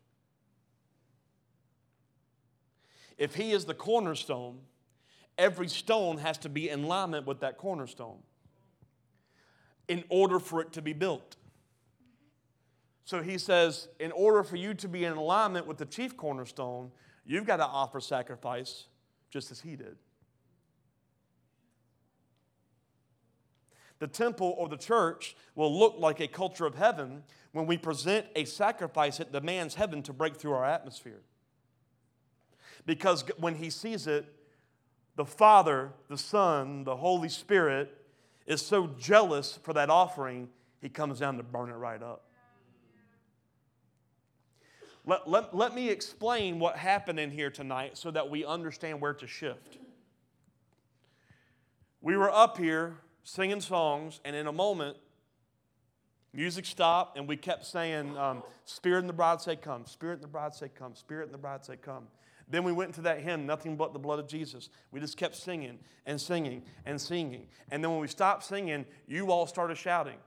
[3.17, 4.59] If he is the cornerstone,
[5.37, 8.19] every stone has to be in alignment with that cornerstone
[9.87, 11.35] in order for it to be built.
[13.09, 16.91] So he says, in order for you to be in alignment with the chief cornerstone,
[17.25, 18.85] you've got to offer sacrifice
[19.31, 19.95] just as he did.
[23.97, 28.27] The temple or the church will look like a culture of heaven when we present
[28.35, 31.21] a sacrifice that demands heaven to break through our atmosphere.
[32.85, 34.31] Because when he sees it,
[35.15, 37.91] the Father, the Son, the Holy Spirit
[38.45, 40.47] is so jealous for that offering,
[40.79, 42.28] he comes down to burn it right up.
[45.05, 49.13] Let, let, let me explain what happened in here tonight so that we understand where
[49.13, 49.77] to shift.
[52.01, 54.97] We were up here singing songs, and in a moment,
[56.33, 59.85] music stopped, and we kept saying, um, Spirit and the bride say, Come.
[59.85, 60.95] Spirit and the bride say, Come.
[60.95, 62.07] Spirit and the bride say, Come.
[62.49, 64.69] Then we went into that hymn, Nothing But the Blood of Jesus.
[64.91, 67.47] We just kept singing and singing and singing.
[67.69, 70.17] And then when we stopped singing, you all started shouting.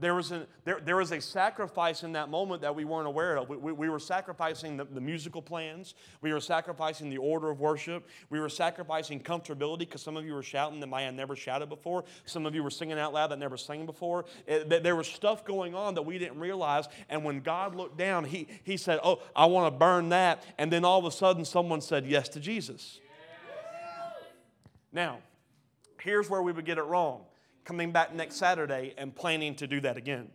[0.00, 3.36] There was, a, there, there was a sacrifice in that moment that we weren't aware
[3.36, 3.48] of.
[3.48, 5.94] We, we, we were sacrificing the, the, musical plans.
[6.20, 8.06] We were sacrificing the order of worship.
[8.30, 11.68] We were sacrificing comfortability because some of you were shouting that might have never shouted
[11.68, 12.04] before.
[12.26, 14.26] Some of you were singing out loud that never sang before.
[14.46, 16.86] It, there was stuff going on that we didn't realize.
[17.08, 20.44] And when God looked down, He, he said, Oh, I want to burn that.
[20.58, 23.00] And then all of a sudden, someone said yes to Jesus.
[24.92, 25.18] Now,
[26.00, 27.24] here's where we would get it wrong
[27.68, 30.26] coming back next Saturday and planning to do that again.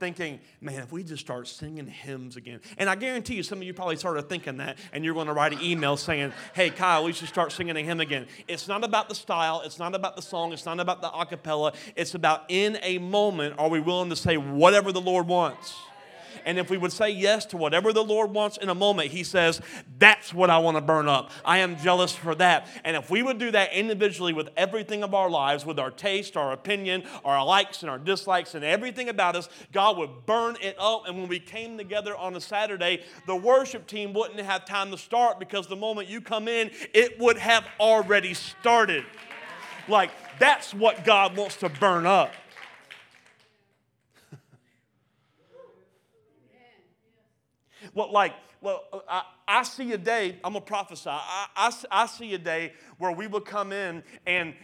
[0.00, 2.60] Thinking, man, if we just start singing hymns again.
[2.76, 5.32] And I guarantee you, some of you probably started thinking that, and you're going to
[5.32, 8.26] write an email saying, hey, Kyle, we should start singing a hymn again.
[8.48, 11.72] It's not about the style, it's not about the song, it's not about the acapella.
[11.94, 15.76] It's about in a moment, are we willing to say whatever the Lord wants?
[16.44, 19.24] And if we would say yes to whatever the Lord wants in a moment, He
[19.24, 19.60] says,
[19.98, 21.30] That's what I want to burn up.
[21.44, 22.66] I am jealous for that.
[22.84, 26.36] And if we would do that individually with everything of our lives, with our taste,
[26.36, 30.76] our opinion, our likes and our dislikes, and everything about us, God would burn it
[30.78, 31.06] up.
[31.06, 34.98] And when we came together on a Saturday, the worship team wouldn't have time to
[34.98, 39.04] start because the moment you come in, it would have already started.
[39.88, 42.32] Like, that's what God wants to burn up.
[47.98, 51.10] Well, like, well, uh, I, I see a day, I'm going to prophesy.
[51.10, 54.54] I, I, I, see a day where we will come in and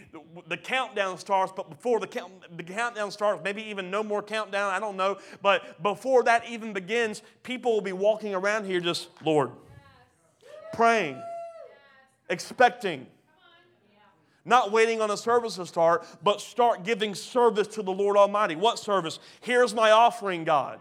[0.47, 4.72] the countdown starts, but before the, count, the countdown starts, maybe even no more countdown,
[4.72, 5.18] I don't know.
[5.43, 9.51] But before that even begins, people will be walking around here just, Lord,
[10.72, 11.20] praying,
[12.30, 13.09] expecting.
[14.45, 18.55] Not waiting on a service to start, but start giving service to the Lord Almighty.
[18.55, 19.18] What service?
[19.41, 20.78] Here's my offering, God.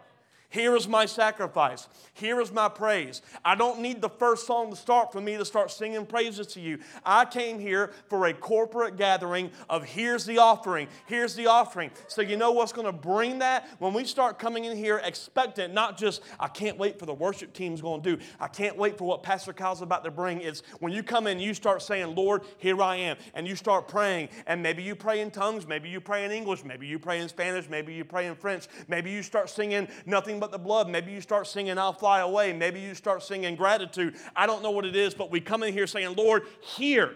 [0.53, 1.87] Here is my sacrifice.
[2.13, 3.23] Here is my praise.
[3.43, 6.59] I don't need the first song to start for me to start singing praises to
[6.59, 6.77] you.
[7.03, 11.89] I came here for a corporate gathering of here's the offering, here's the offering.
[12.07, 13.67] So, you know what's going to bring that?
[13.79, 17.53] When we start coming in here expectant, not just, I can't wait for the worship
[17.53, 20.39] team's going to do, I can't wait for what Pastor Kyle's about to bring.
[20.39, 23.17] It's when you come in, you start saying, Lord, here I am.
[23.33, 24.29] And you start praying.
[24.45, 27.27] And maybe you pray in tongues, maybe you pray in English, maybe you pray in
[27.27, 30.89] Spanish, maybe you pray in French, maybe you start singing nothing but the blood.
[30.89, 32.51] Maybe you start singing, I'll fly away.
[32.51, 34.17] Maybe you start singing gratitude.
[34.35, 37.15] I don't know what it is, but we come in here saying, Lord, here.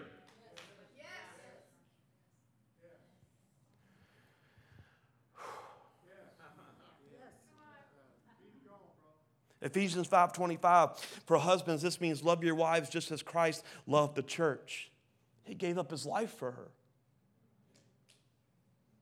[9.60, 14.90] Ephesians 5:25 for husbands this means love your wives just as Christ loved the church.
[15.42, 16.68] He gave up his life for her.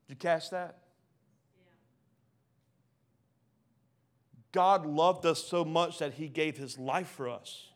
[0.08, 0.85] Did you catch that?
[4.56, 7.68] God loved us so much that he gave his life for us.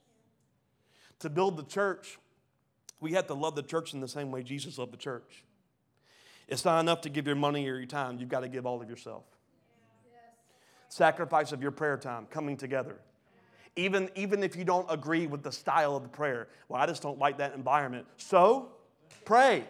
[1.19, 2.19] To build the church,
[3.01, 5.45] we have to love the church in the same way Jesus loved the church.
[6.49, 8.81] It's not enough to give your money or your time, you've got to give all
[8.81, 9.25] of yourself.
[10.89, 12.97] Sacrifice of your prayer time, coming together.
[13.77, 16.49] Even, even if you don't agree with the style of the prayer.
[16.71, 18.07] Well, I just don't like that environment.
[18.17, 18.71] So,
[19.27, 19.65] pray.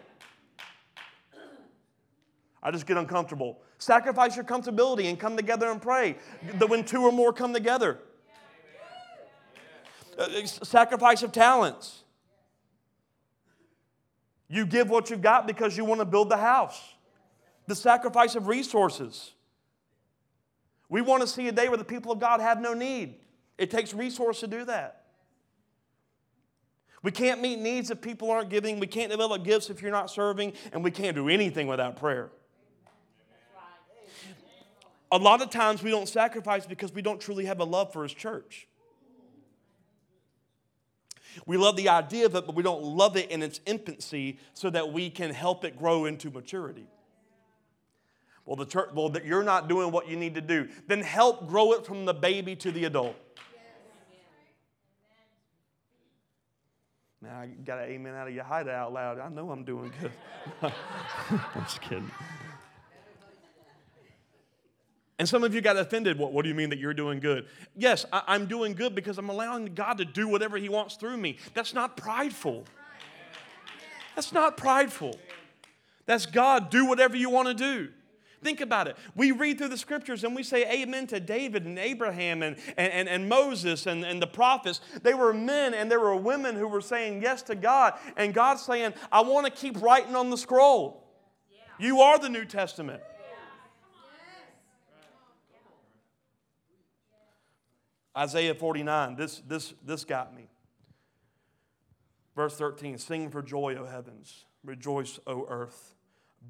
[2.63, 3.59] I just get uncomfortable.
[3.79, 6.17] Sacrifice your comfortability and come together and pray.
[6.59, 7.99] The, when two or more come together.
[10.17, 12.03] Uh, sacrifice of talents.
[14.47, 16.79] You give what you've got because you want to build the house.
[17.67, 19.31] The sacrifice of resources.
[20.89, 23.15] We want to see a day where the people of God have no need.
[23.57, 25.05] It takes resource to do that.
[27.01, 28.79] We can't meet needs if people aren't giving.
[28.79, 30.53] We can't develop gifts if you're not serving.
[30.71, 32.29] And we can't do anything without prayer.
[35.11, 38.03] A lot of times we don't sacrifice because we don't truly have a love for
[38.03, 38.67] His church.
[41.45, 44.69] We love the idea of it, but we don't love it in its infancy so
[44.69, 46.87] that we can help it grow into maturity.
[48.45, 50.67] Well, the church, well, that you're not doing what you need to do.
[50.87, 53.15] Then help grow it from the baby to the adult.
[57.21, 59.19] Now I got an amen out of your hide out loud.
[59.19, 60.11] I know I'm doing good.
[61.55, 62.09] I'm just kidding.
[65.21, 66.17] And some of you got offended.
[66.17, 67.45] What, what do you mean that you're doing good?
[67.75, 71.15] Yes, I, am doing good because I'm allowing God to do whatever He wants through
[71.15, 71.37] me.
[71.53, 72.63] That's not prideful.
[74.15, 75.15] That's not prideful.
[76.07, 77.89] That's God, do whatever you want to do.
[78.43, 78.97] Think about it.
[79.15, 83.07] We read through the scriptures and we say amen to David and Abraham and, and,
[83.07, 84.81] and, Moses and, and the prophets.
[85.03, 87.93] They were men and there were women who were saying yes to God.
[88.17, 91.07] And God's saying, I want to keep writing on the scroll.
[91.77, 93.03] You are the New Testament.
[98.17, 100.49] Isaiah 49, this, this, this got me.
[102.35, 104.45] Verse 13 Sing for joy, O heavens.
[104.63, 105.95] Rejoice, O earth.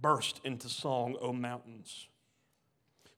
[0.01, 2.07] Burst into song, O mountains.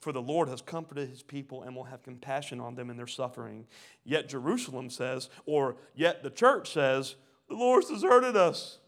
[0.02, 3.08] For the Lord has comforted his people and will have compassion on them in their
[3.08, 3.66] suffering.
[4.04, 7.16] Yet Jerusalem says, or yet the church says,
[7.48, 8.80] the Lord's deserted us.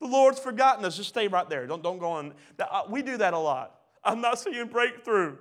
[0.00, 0.96] The Lord's forgotten us.
[0.96, 1.66] Just stay right there.
[1.66, 2.34] Don't, don't go on.
[2.90, 3.80] We do that a lot.
[4.04, 5.36] I'm not seeing breakthrough.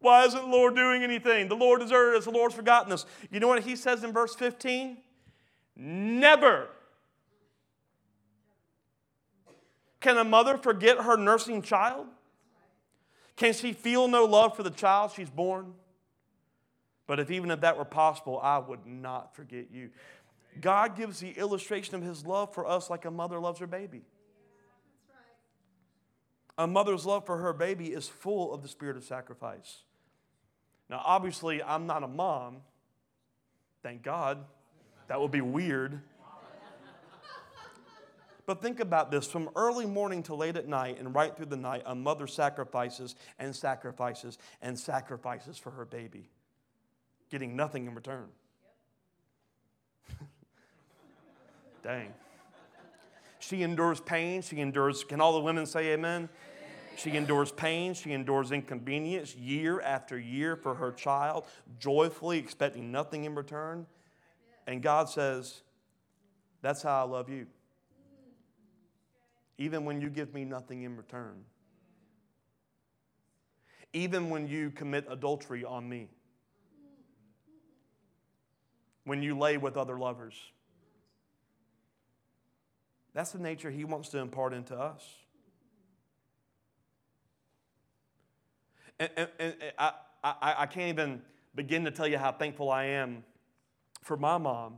[0.00, 1.48] Why isn't the Lord doing anything?
[1.48, 2.24] The Lord deserted us.
[2.24, 3.06] The Lord's forgotten us.
[3.30, 4.98] You know what he says in verse 15?
[5.76, 6.68] Never.
[10.00, 12.06] Can a mother forget her nursing child?
[13.36, 15.74] Can she feel no love for the child she's born?
[17.06, 19.90] But if even if that were possible, I would not forget you.
[20.60, 24.02] God gives the illustration of his love for us like a mother loves her baby.
[26.58, 29.82] A mother's love for her baby is full of the spirit of sacrifice.
[30.88, 32.58] Now, obviously, I'm not a mom.
[33.82, 34.44] Thank God.
[35.08, 36.00] That would be weird.
[38.46, 41.56] But think about this from early morning to late at night and right through the
[41.56, 46.30] night, a mother sacrifices and sacrifices and sacrifices for her baby,
[47.28, 48.28] getting nothing in return.
[51.82, 52.14] Dang.
[53.40, 54.42] She endures pain.
[54.42, 56.28] She endures, can all the women say amen?
[56.96, 57.94] She endures pain.
[57.94, 61.44] She endures inconvenience year after year for her child,
[61.78, 63.86] joyfully expecting nothing in return.
[64.66, 65.62] And God says,
[66.62, 67.46] That's how I love you
[69.58, 71.44] even when you give me nothing in return,
[73.92, 76.08] even when you commit adultery on me,
[79.04, 80.34] when you lay with other lovers.
[83.14, 85.02] That's the nature He wants to impart into us.
[88.98, 89.92] And, and, and I,
[90.24, 91.22] I, I can't even
[91.54, 93.24] begin to tell you how thankful I am
[94.02, 94.74] for my mom,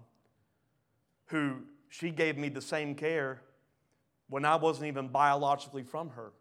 [1.27, 1.57] who
[1.89, 3.43] she gave me the same care
[4.29, 6.33] when I wasn't even biologically from her.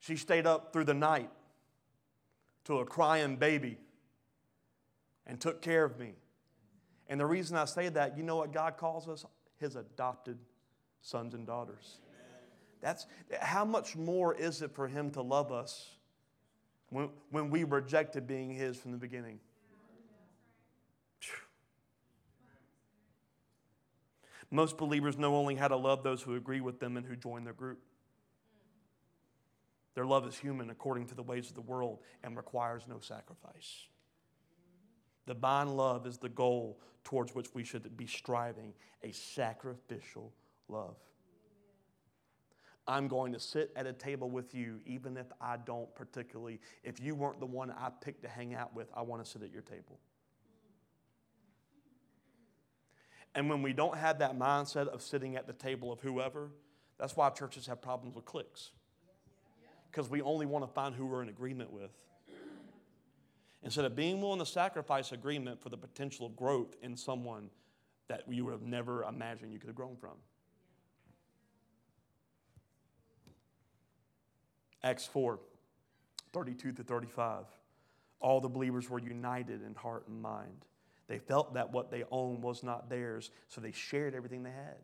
[0.00, 1.30] She stayed up through the night
[2.64, 3.78] to a crying baby
[5.26, 6.12] and took care of me.
[7.08, 9.24] And the reason I say that, you know what God calls us?
[9.58, 10.38] His adopted
[11.00, 11.98] sons and daughters.
[12.80, 13.06] That's
[13.40, 15.96] how much more is it for him to love us
[16.90, 19.40] when, when we rejected being his from the beginning?
[24.50, 27.44] Most believers know only how to love those who agree with them and who join
[27.44, 27.80] their group.
[29.94, 33.86] Their love is human according to the ways of the world and requires no sacrifice.
[35.26, 38.72] Divine love is the goal towards which we should be striving
[39.02, 40.32] a sacrificial
[40.68, 40.96] love.
[42.88, 46.98] I'm going to sit at a table with you, even if I don't particularly, if
[46.98, 49.52] you weren't the one I picked to hang out with, I want to sit at
[49.52, 50.00] your table.
[53.34, 56.50] And when we don't have that mindset of sitting at the table of whoever,
[56.98, 58.70] that's why churches have problems with cliques.
[59.90, 61.92] Because we only want to find who we're in agreement with.
[63.62, 67.50] Instead of being willing to sacrifice agreement for the potential of growth in someone
[68.08, 70.12] that you would have never imagined you could have grown from.
[74.82, 75.38] Acts 4
[76.32, 77.44] 32 to 35.
[78.20, 80.66] All the believers were united in heart and mind.
[81.06, 84.76] They felt that what they owned was not theirs, so they shared everything they had.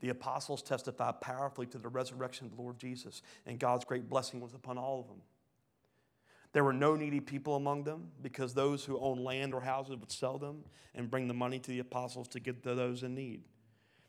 [0.00, 4.40] The apostles testified powerfully to the resurrection of the Lord Jesus, and God's great blessing
[4.40, 5.22] was upon all of them.
[6.52, 10.12] There were no needy people among them because those who owned land or houses would
[10.12, 10.64] sell them
[10.94, 13.42] and bring the money to the apostles to give to those in need.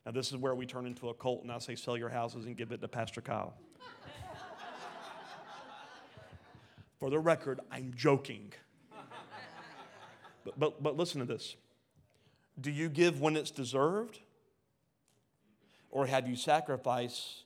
[0.06, 2.46] Now, this is where we turn into a cult and I say, sell your houses
[2.46, 3.56] and give it to Pastor Kyle.
[7.00, 8.54] For the record, I'm joking.
[10.44, 11.56] But, but, but listen to this.
[12.62, 14.20] Do you give when it's deserved?
[15.92, 17.46] Or have you sacrificed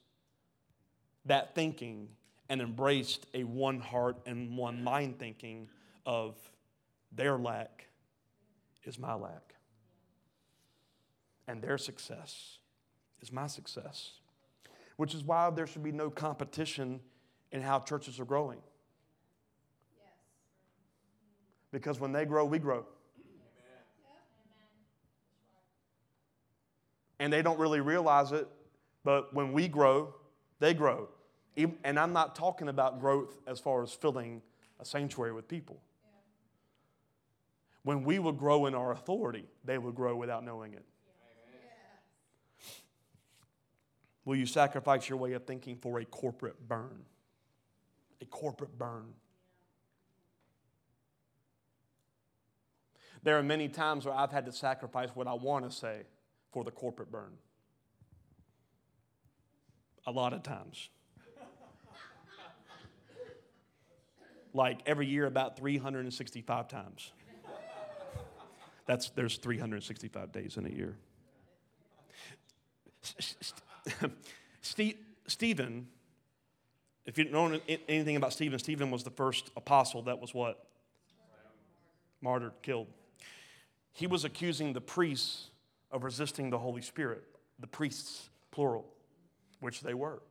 [1.25, 2.09] that thinking
[2.49, 5.69] and embraced a one heart and one mind thinking
[6.05, 6.35] of
[7.11, 7.87] their lack
[8.83, 9.55] is my lack?
[11.47, 12.57] And their success
[13.21, 14.11] is my success.
[14.97, 16.99] Which is why there should be no competition
[17.51, 18.59] in how churches are growing.
[21.71, 22.85] Because when they grow, we grow.
[27.19, 28.47] And they don't really realize it,
[29.03, 30.15] but when we grow,
[30.59, 31.09] they grow.
[31.83, 34.41] And I'm not talking about growth as far as filling
[34.79, 35.81] a sanctuary with people.
[37.83, 40.85] When we would grow in our authority, they would grow without knowing it.
[44.23, 47.03] Will you sacrifice your way of thinking for a corporate burn?
[48.21, 49.13] A corporate burn.
[53.23, 56.03] There are many times where I've had to sacrifice what I want to say
[56.51, 57.33] for the corporate burn.
[60.07, 60.89] A lot of times.
[64.53, 67.11] like every year about 365 times.
[68.85, 70.95] That's, there's 365 days in a year.
[75.27, 75.87] Stephen,
[77.05, 80.65] if you don't know anything about Stephen, Stephen was the first apostle that was what?
[82.21, 82.87] Martyred, killed.
[83.93, 85.49] He was accusing the priests
[85.91, 87.23] of resisting the Holy Spirit,
[87.59, 88.85] the priests, plural,
[89.59, 90.21] which they were.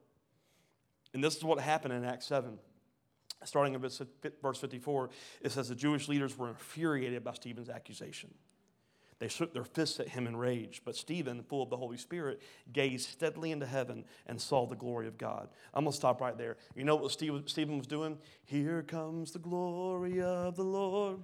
[1.14, 2.58] And this is what happened in Acts 7.
[3.44, 4.00] Starting in verse
[4.58, 5.10] 54,
[5.42, 8.34] it says the Jewish leaders were infuriated by Stephen's accusation.
[9.18, 12.40] They shook their fists at him in rage, but Stephen, full of the Holy Spirit,
[12.72, 15.48] gazed steadily into heaven and saw the glory of God.
[15.74, 16.56] I'm going to stop right there.
[16.76, 18.18] You know what Stephen was doing?
[18.44, 21.18] Here comes the glory of the Lord.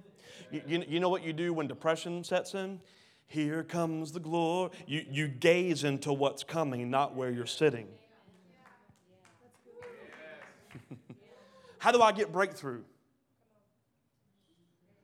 [0.51, 2.81] You, you, know what you do when depression sets in?
[3.27, 4.71] Here comes the glory.
[4.85, 7.87] You, you gaze into what's coming, not where you're sitting.
[11.77, 12.81] How do I get breakthrough?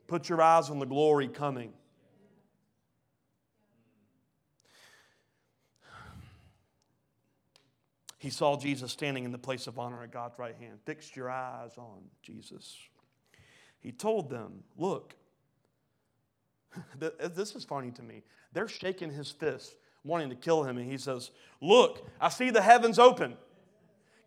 [0.07, 1.71] Put your eyes on the glory coming.
[8.21, 10.77] He saw Jesus standing in the place of honor at God's right hand.
[10.85, 12.77] Fixed your eyes on Jesus.
[13.79, 15.15] He told them, Look,
[17.01, 18.21] uh, this is funny to me.
[18.53, 22.61] They're shaking his fist, wanting to kill him, and he says, Look, I see the
[22.61, 23.37] heavens open.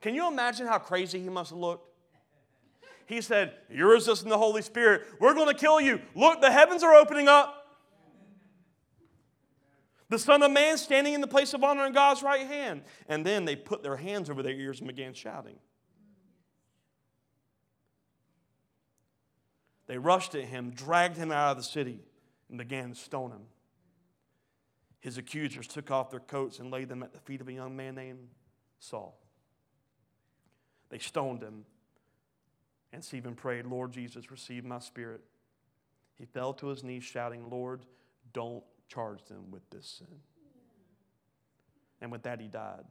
[0.01, 1.89] Can you imagine how crazy he must have looked?
[3.07, 5.03] He said, You're resisting the Holy Spirit.
[5.21, 6.01] We're going to kill you.
[6.17, 7.64] Look, the heavens are opening up.
[10.15, 12.83] The Son of Man standing in the place of honor in God's right hand.
[13.09, 15.57] And then they put their hands over their ears and began shouting.
[19.89, 21.99] They rushed at him, dragged him out of the city,
[22.49, 23.41] and began to stone him.
[25.01, 27.75] His accusers took off their coats and laid them at the feet of a young
[27.75, 28.29] man named
[28.79, 29.19] Saul.
[30.91, 31.65] They stoned him.
[32.93, 35.23] And Stephen prayed, Lord Jesus, receive my spirit.
[36.15, 37.85] He fell to his knees, shouting, Lord,
[38.33, 40.21] don't charge them with this sin.
[42.01, 42.85] And with that, he died.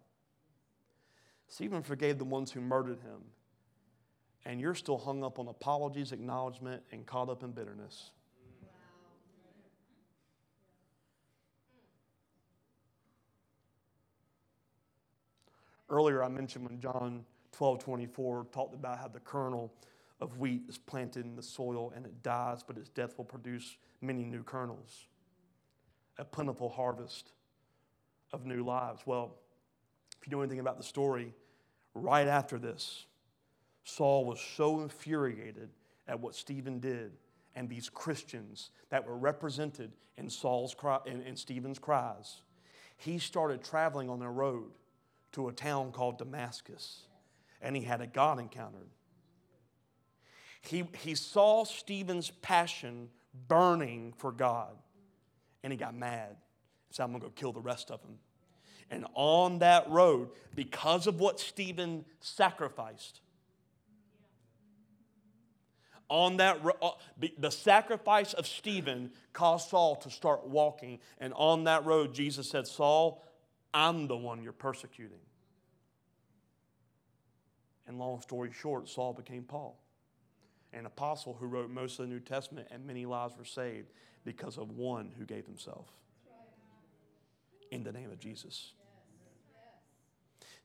[1.47, 3.21] Stephen forgave the ones who murdered him.
[4.45, 8.11] And you're still hung up on apologies, acknowledgement, and caught up in bitterness.
[15.89, 19.71] Earlier, I mentioned when John 12 24 talked about how the kernel
[20.19, 23.77] of wheat is planted in the soil and it dies, but its death will produce
[24.01, 25.05] many new kernels
[26.17, 27.31] a plentiful harvest
[28.31, 29.01] of new lives.
[29.05, 29.35] Well,
[30.21, 31.33] if you know anything about the story,
[31.93, 33.05] right after this,
[33.83, 35.69] Saul was so infuriated
[36.07, 37.11] at what Stephen did
[37.55, 42.41] and these Christians that were represented in Saul's cry, in, in Stephen's cries.
[42.97, 44.71] He started traveling on the road
[45.33, 47.01] to a town called Damascus,
[47.61, 48.87] and he had a God encounter.
[50.61, 53.09] He, he saw Stephen's passion
[53.47, 54.77] burning for God
[55.63, 56.35] and he got mad.
[56.91, 58.19] Said, I'm going to go kill the rest of them.
[58.91, 63.21] And on that road, because of what Stephen sacrificed,
[66.09, 66.91] on that uh,
[67.39, 72.67] the sacrifice of Stephen caused Saul to start walking and on that road Jesus said
[72.67, 73.23] Saul
[73.73, 75.21] I'm the one you're persecuting
[77.87, 79.79] and long story short Saul became Paul
[80.71, 83.87] an apostle who wrote most of the New Testament and many lives were saved
[84.23, 85.87] because of one who gave himself
[87.71, 88.73] in the name of Jesus.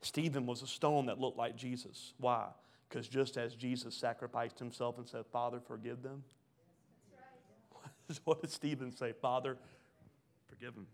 [0.01, 2.13] Stephen was a stone that looked like Jesus.
[2.19, 2.49] Why?
[2.89, 6.23] Because just as Jesus sacrificed himself and said, Father, forgive them,
[8.25, 9.13] what did Stephen say?
[9.13, 9.57] Father,
[10.49, 10.87] forgive them.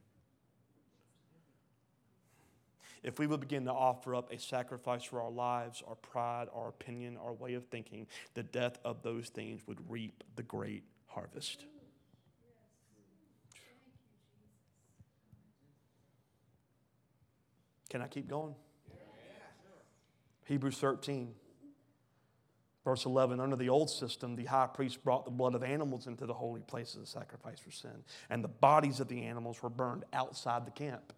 [3.02, 6.68] If we would begin to offer up a sacrifice for our lives, our pride, our
[6.68, 11.66] opinion, our way of thinking, the death of those things would reap the great harvest.
[17.90, 18.54] Can I keep going?
[18.88, 18.96] Yeah.
[20.46, 21.34] Hebrews 13,
[22.84, 23.40] verse 11.
[23.40, 26.62] Under the old system, the high priest brought the blood of animals into the holy
[26.62, 30.70] places of sacrifice for sin, and the bodies of the animals were burned outside the
[30.70, 31.12] camp.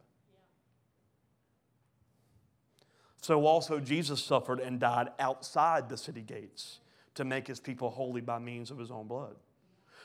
[3.23, 6.79] So also Jesus suffered and died outside the city gates
[7.15, 9.35] to make his people holy by means of his own blood.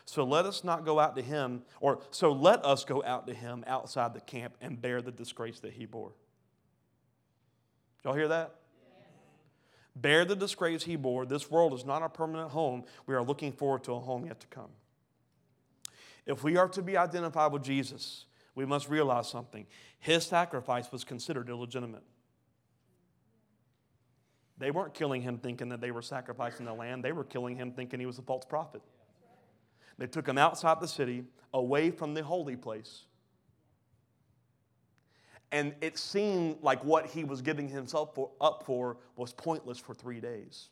[0.06, 3.34] So let us not go out to him, or so let us go out to
[3.34, 6.14] him outside the camp and bear the disgrace that he bore.
[8.04, 8.56] Y'all hear that?
[9.96, 11.26] Bear the disgrace he bore.
[11.26, 12.86] This world is not our permanent home.
[13.06, 14.70] We are looking forward to a home yet to come.
[16.26, 18.26] If we are to be identified with Jesus,
[18.56, 19.66] we must realize something.
[20.00, 22.04] His sacrifice was considered illegitimate.
[24.58, 27.72] They weren't killing him thinking that they were sacrificing the lamb, they were killing him
[27.72, 28.82] thinking he was a false prophet.
[29.98, 33.06] They took him outside the city, away from the holy place.
[35.52, 39.94] And it seemed like what he was giving himself for, up for was pointless for
[39.94, 40.70] three days.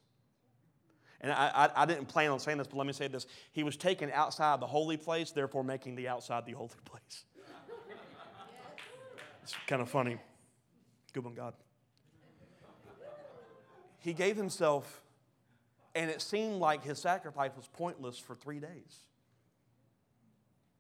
[1.22, 3.28] And I, I, I, didn't plan on saying this, but let me say this.
[3.52, 7.26] He was taken outside the holy place, therefore making the outside the holy place.
[9.44, 10.18] It's kind of funny.
[11.12, 11.56] Good one, God.
[14.00, 15.02] He gave himself,
[15.94, 19.04] and it seemed like his sacrifice was pointless for three days.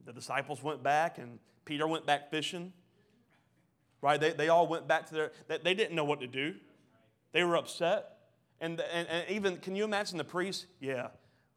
[0.06, 2.72] The disciples went back, and Peter went back fishing.
[4.02, 4.20] Right?
[4.20, 6.56] They, they all went back to their, they, they didn't know what to do.
[7.32, 8.18] They were upset.
[8.62, 10.66] And, and, and even, can you imagine the priest?
[10.80, 11.08] Yeah,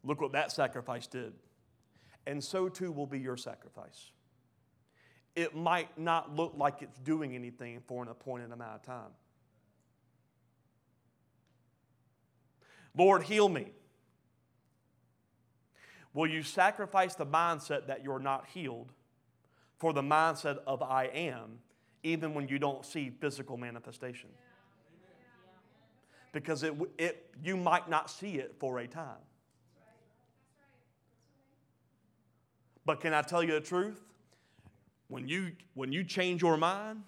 [0.04, 1.32] look what that sacrifice did.
[2.26, 4.12] And so too will be your sacrifice.
[5.34, 9.10] It might not look like it's doing anything for an appointed amount of time.
[12.96, 13.72] Lord, heal me.
[16.14, 18.92] Will you sacrifice the mindset that you're not healed
[19.78, 21.58] for the mindset of I am,
[22.02, 24.30] even when you don't see physical manifestation?
[26.32, 29.20] Because it, it, you might not see it for a time.
[32.84, 34.00] But can I tell you the truth?
[35.08, 37.02] When you, when you change your mind,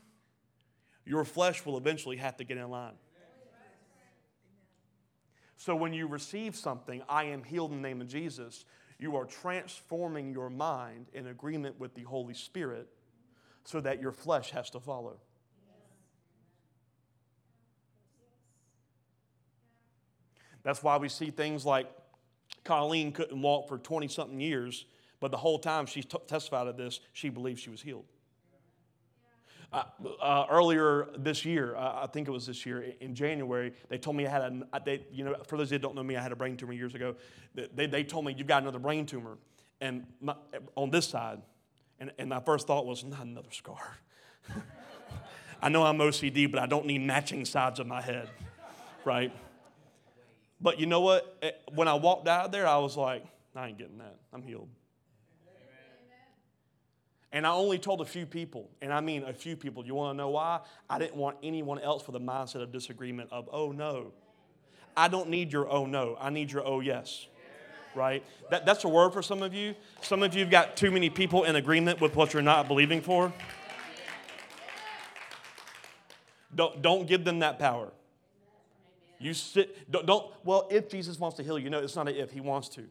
[1.06, 2.94] your flesh will eventually have to get in line.
[5.56, 8.66] So when you receive something, I am healed in the name of Jesus,
[8.98, 12.88] you are transforming your mind in agreement with the Holy Spirit
[13.64, 15.18] so that your flesh has to follow.
[20.62, 21.86] That's why we see things like
[22.64, 24.86] Colleen couldn't walk for 20 something years,
[25.20, 28.06] but the whole time she t- testified of this, she believed she was healed.
[29.72, 29.82] Uh,
[30.22, 34.16] uh, earlier this year, uh, I think it was this year in January, they told
[34.16, 36.32] me I had a, they, you know, for those that don't know me, I had
[36.32, 37.16] a brain tumor years ago.
[37.74, 39.36] They, they told me, you've got another brain tumor
[39.80, 40.36] and my,
[40.76, 41.40] on this side.
[42.00, 43.98] And, and my first thought was, not another scar.
[45.62, 48.28] I know I'm OCD, but I don't need matching sides of my head,
[49.04, 49.32] right?
[50.60, 51.38] But you know what?
[51.42, 53.24] Eh, when I walked out there, I was like,
[53.56, 54.16] I ain't getting that.
[54.32, 54.68] I'm healed.
[57.32, 59.84] And I only told a few people, and I mean a few people.
[59.84, 60.60] You want to know why?
[60.88, 64.12] I didn't want anyone else with a mindset of disagreement of, oh no.
[64.96, 66.16] I don't need your oh no.
[66.20, 67.26] I need your oh yes.
[67.94, 68.24] Right?
[68.50, 69.74] That, that's a word for some of you.
[70.02, 73.00] Some of you have got too many people in agreement with what you're not believing
[73.00, 73.32] for.
[76.54, 77.92] Don't, don't give them that power.
[79.18, 82.16] You sit, don't, don't, well, if Jesus wants to heal you, no, it's not an
[82.16, 82.84] if, he wants to.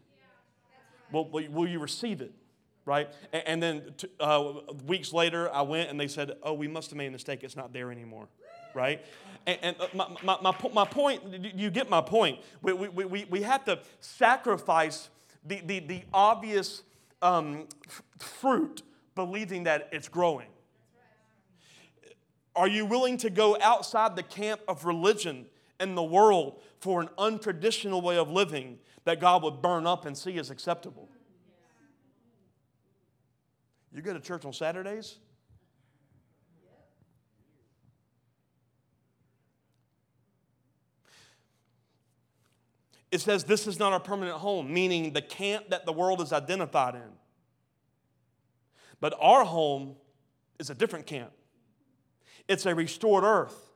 [1.12, 2.34] Well, will you receive it?
[2.86, 3.10] right?
[3.32, 4.54] And, then uh,
[4.86, 7.44] weeks later, I went and they said, oh, we must have made a mistake.
[7.44, 8.28] It's not there anymore,
[8.74, 9.04] right?
[9.46, 11.22] And, and uh, my, my, my, my, point,
[11.56, 12.40] you get my point.
[12.62, 15.10] We, we, we, we have to sacrifice
[15.46, 16.84] the, the, the obvious
[17.22, 17.68] um,
[18.20, 18.84] fruit,
[19.16, 20.48] believing that it's growing.
[22.56, 25.48] Are you willing to go outside the camp of religion
[25.80, 30.18] and the world for an untraditional way of living that God would burn up and
[30.18, 31.10] see as acceptable?
[33.94, 35.18] You go to church on Saturdays?
[43.14, 46.34] It says this is not our permanent home, meaning the camp that the world is
[46.34, 47.12] identified in.
[49.00, 49.98] But our home
[50.58, 51.30] is a different camp.
[52.48, 53.70] It's a restored earth.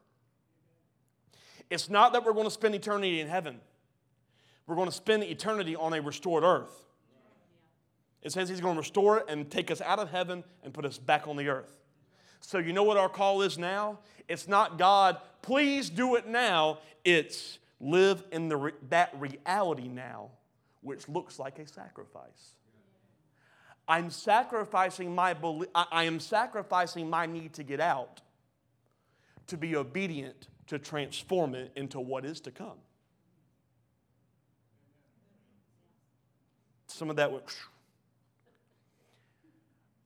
[1.70, 3.60] It's not that we're going to spend eternity in heaven.
[4.66, 6.88] We're going to spend eternity on a restored earth.
[8.24, 10.84] It says he's going to restore it and take us out of heaven and put
[10.84, 11.76] us back on the earth.
[12.40, 14.00] So, you know what our call is now?
[14.28, 16.80] It's not God, please do it now.
[17.06, 20.30] It's live in the, that reality now,
[20.82, 22.56] which looks like a sacrifice.
[23.88, 25.36] I'm sacrificing my
[25.76, 28.22] I am sacrificing my need to get out
[29.48, 32.78] to be obedient to transform it into what is to come.
[36.88, 37.46] Some of that went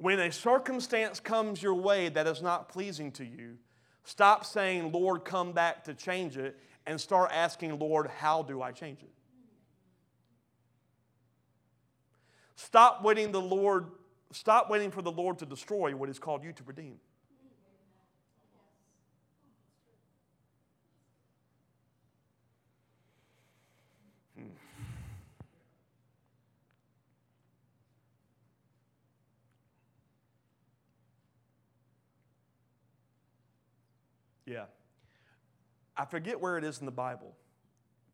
[0.02, 3.58] when a circumstance comes your way that is not pleasing to you,
[4.04, 8.72] stop saying, Lord, come back to change it, and start asking, Lord, how do I
[8.72, 9.12] change it?
[12.56, 13.88] Stop waiting the Lord,
[14.32, 17.00] stop waiting for the Lord to destroy what He's called you to redeem.
[24.38, 24.46] Hmm.
[34.46, 34.66] Yeah.
[36.02, 37.36] I forget where it is in the Bible,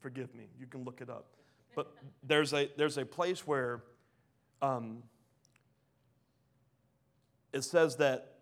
[0.01, 0.49] Forgive me.
[0.59, 1.25] You can look it up.
[1.73, 3.81] But there's a, there's a place where
[4.61, 5.03] um,
[7.53, 8.35] it says that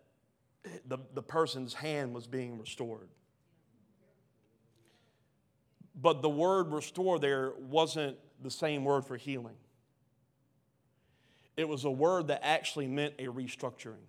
[0.86, 3.08] the, the person's hand was being restored.
[5.94, 9.56] But the word restore there wasn't the same word for healing.
[11.56, 14.04] It was a word that actually meant a restructuring.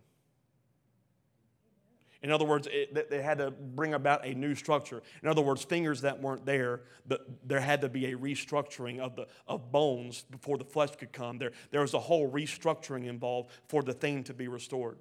[2.24, 5.03] In other words, it, they had to bring about a new structure.
[5.22, 9.15] In other words, fingers that weren't there, the, there had to be a restructuring of,
[9.15, 11.38] the, of bones before the flesh could come.
[11.38, 14.97] There, there was a whole restructuring involved for the thing to be restored.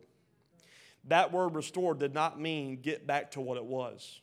[1.04, 4.20] That word restored did not mean get back to what it was,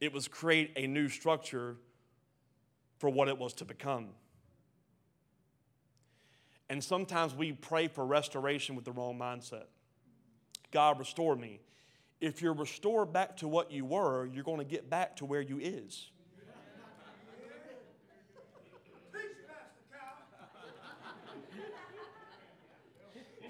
[0.00, 1.76] it was create a new structure
[2.98, 4.08] for what it was to become.
[6.68, 9.64] And sometimes we pray for restoration with the wrong mindset.
[10.72, 11.60] God, restore me.
[12.20, 15.40] If you're restored back to what you were, you're going to get back to where
[15.40, 16.10] you is.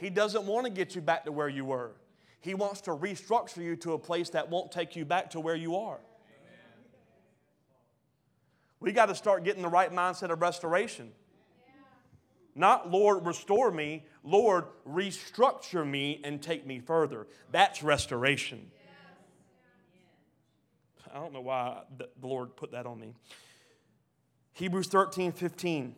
[0.01, 1.93] He doesn't want to get you back to where you were.
[2.41, 5.55] He wants to restructure you to a place that won't take you back to where
[5.55, 6.01] you are.
[8.81, 11.13] We got to start getting the right mindset of restoration.
[12.55, 14.05] Not, Lord, restore me.
[14.23, 17.27] Lord, restructure me and take me further.
[17.51, 18.71] That's restoration.
[21.15, 23.15] I don't know why the Lord put that on me.
[24.55, 25.95] Hebrews 13, 15.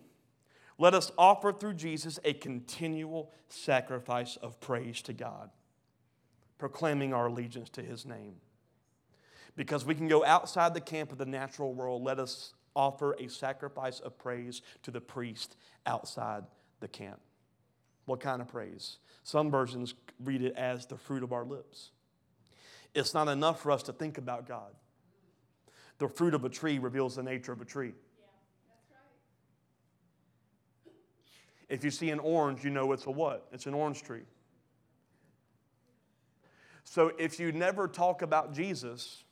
[0.78, 5.50] Let us offer through Jesus a continual sacrifice of praise to God,
[6.58, 8.34] proclaiming our allegiance to his name.
[9.56, 13.28] Because we can go outside the camp of the natural world, let us offer a
[13.28, 15.56] sacrifice of praise to the priest
[15.86, 16.44] outside
[16.80, 17.20] the camp.
[18.06, 18.98] What kind of praise?
[19.22, 21.90] Some versions read it as the fruit of our lips.
[22.94, 24.72] It's not enough for us to think about God.
[25.98, 27.94] The fruit of a tree reveals the nature of a tree.
[31.68, 33.48] If you see an orange, you know it's a what?
[33.52, 34.22] It's an orange tree.
[36.84, 39.24] So if you never talk about Jesus,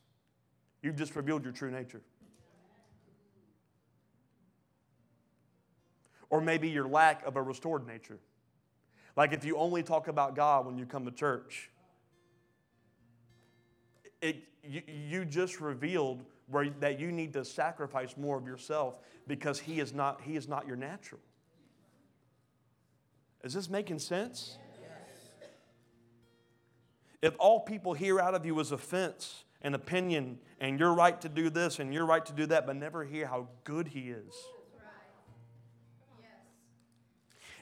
[0.82, 2.00] you've just revealed your true nature.
[6.32, 8.18] Or maybe your lack of a restored nature.
[9.16, 11.70] Like if you only talk about God when you come to church,
[14.22, 18.94] it, you, you just revealed where, that you need to sacrifice more of yourself
[19.26, 21.20] because he is, not, he is not your natural.
[23.44, 24.56] Is this making sense?
[27.20, 31.28] If all people hear out of you is offense and opinion, and you're right to
[31.28, 34.34] do this and you're right to do that, but never hear how good he is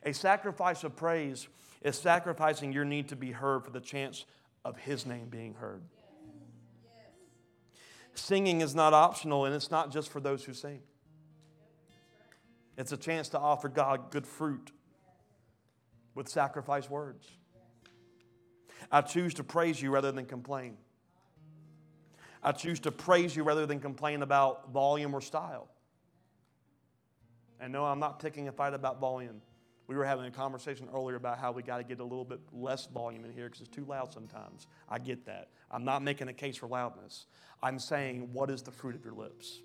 [0.04, 1.48] A sacrifice of praise
[1.82, 4.24] is sacrificing your need to be heard for the chance
[4.64, 5.82] of His name being heard.
[8.14, 10.80] Singing is not optional, and it's not just for those who sing.
[12.76, 14.72] It's a chance to offer God good fruit
[16.14, 17.26] with sacrifice words.
[18.90, 20.76] I choose to praise you rather than complain.
[22.42, 25.68] I choose to praise you rather than complain about volume or style.
[27.60, 29.42] And no, I'm not picking a fight about volume.
[29.90, 32.38] We were having a conversation earlier about how we got to get a little bit
[32.52, 34.68] less volume in here because it's too loud sometimes.
[34.88, 35.48] I get that.
[35.68, 37.26] I'm not making a case for loudness.
[37.60, 39.62] I'm saying, what is the fruit of your lips?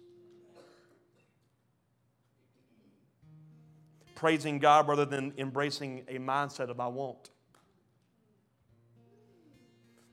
[4.15, 7.29] Praising God rather than embracing a mindset of I won't.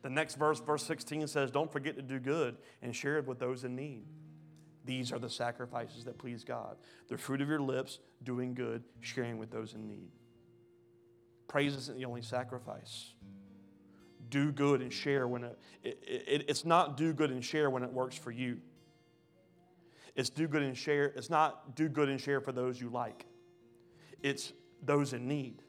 [0.02, 3.38] The next verse, verse 16, says, Don't forget to do good and share it with
[3.38, 4.04] those in need.
[4.84, 6.76] These are the sacrifices that please God.
[7.08, 10.10] The fruit of your lips, doing good, sharing with those in need.
[11.46, 13.12] Praise isn't the only sacrifice.
[14.28, 17.82] Do good and share when it, it, it, it's not do good and share when
[17.82, 18.58] it works for you.
[20.16, 21.06] It's do good and share.
[21.06, 23.26] It's not do good and share for those you like.
[24.22, 24.52] It's
[24.82, 25.62] those in need.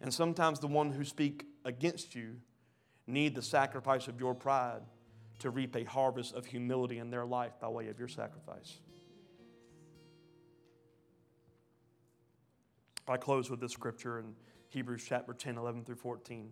[0.00, 2.36] And sometimes the one who speak against you
[3.06, 4.82] need the sacrifice of your pride
[5.40, 8.80] to reap a harvest of humility in their life by way of your sacrifice.
[13.06, 14.34] I close with this scripture in
[14.68, 16.50] Hebrews chapter 10, 11 through 14.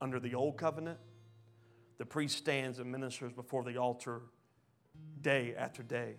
[0.00, 0.98] Under the old covenant,
[1.98, 4.20] the priest stands and ministers before the altar
[5.22, 6.16] day after day,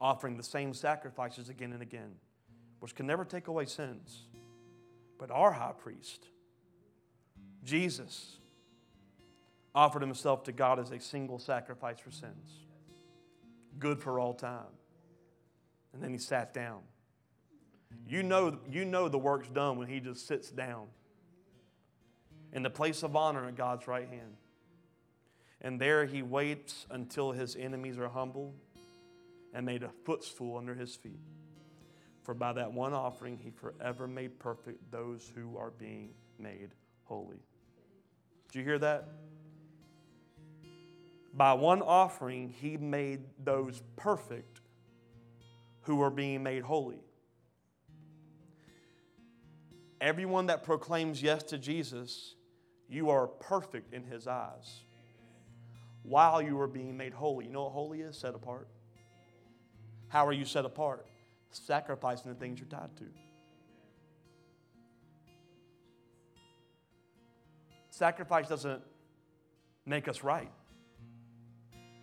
[0.00, 2.14] offering the same sacrifices again and again,
[2.80, 4.24] which can never take away sins.
[5.18, 6.26] But our high priest,
[7.62, 8.38] Jesus,
[9.74, 12.66] offered himself to God as a single sacrifice for sins,
[13.78, 14.72] good for all time.
[15.92, 16.80] And then he sat down.
[18.06, 20.86] You know, you know the work's done when he just sits down
[22.52, 24.36] in the place of honor at God's right hand.
[25.60, 28.54] And there he waits until his enemies are humbled
[29.52, 31.20] and made a footstool under his feet.
[32.22, 37.40] For by that one offering he forever made perfect those who are being made holy.
[38.52, 39.08] Did you hear that?
[41.34, 44.60] By one offering he made those perfect
[45.82, 47.00] who are being made holy.
[50.00, 52.34] Everyone that proclaims yes to Jesus,
[52.88, 54.82] you are perfect in his eyes
[56.02, 57.46] while you are being made holy.
[57.46, 58.16] You know what holy is?
[58.16, 58.68] Set apart.
[60.08, 61.06] How are you set apart?
[61.50, 63.04] Sacrificing the things you're tied to.
[67.90, 68.82] Sacrifice doesn't
[69.84, 70.50] make us right.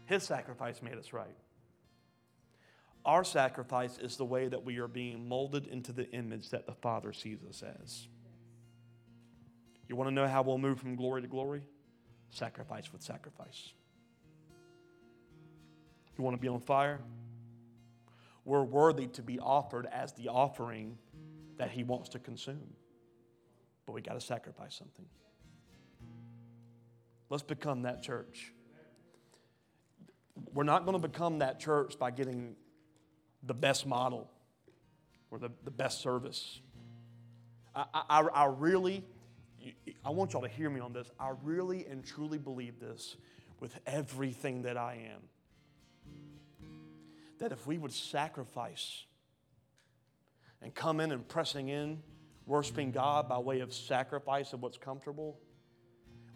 [0.06, 1.36] His sacrifice made us right.
[3.06, 6.74] Our sacrifice is the way that we are being molded into the image that the
[6.74, 8.08] Father sees us as.
[9.88, 11.62] You want to know how we'll move from glory to glory?
[12.32, 13.74] Sacrifice with sacrifice.
[16.18, 17.00] You want to be on fire?
[18.44, 20.98] We're worthy to be offered as the offering
[21.58, 22.74] that He wants to consume.
[23.86, 25.06] But we got to sacrifice something.
[27.30, 28.52] Let's become that church.
[30.54, 32.56] We're not going to become that church by getting
[33.44, 34.30] the best model
[35.32, 36.60] or the, the best service.
[37.76, 39.04] I, I, I really,
[40.04, 41.10] I want y'all to hear me on this.
[41.20, 43.16] I really and truly believe this
[43.60, 45.22] with everything that I am
[47.40, 49.06] that if we would sacrifice
[50.62, 52.02] and come in and pressing in,
[52.46, 55.40] worshiping God by way of sacrifice of what's comfortable,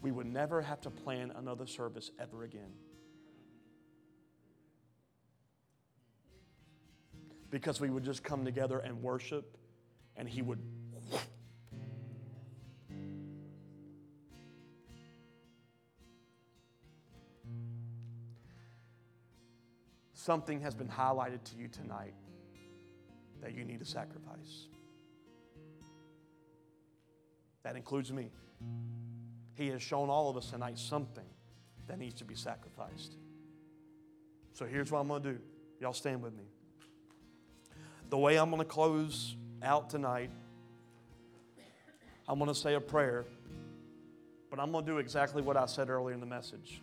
[0.02, 2.72] we would never have to plan another service ever again.
[7.50, 9.58] Because we would just come together and worship,
[10.16, 10.60] and He would.
[20.14, 22.14] Something has been highlighted to you tonight
[23.42, 24.68] that you need to sacrifice.
[27.64, 28.30] That includes me.
[29.56, 31.26] He has shown all of us tonight something
[31.88, 33.16] that needs to be sacrificed.
[34.54, 35.40] So here's what I'm going to do.
[35.80, 36.44] Y'all stand with me.
[38.10, 40.32] The way I'm going to close out tonight,
[42.28, 43.26] I'm going to say a prayer,
[44.50, 46.82] but I'm going to do exactly what I said earlier in the message.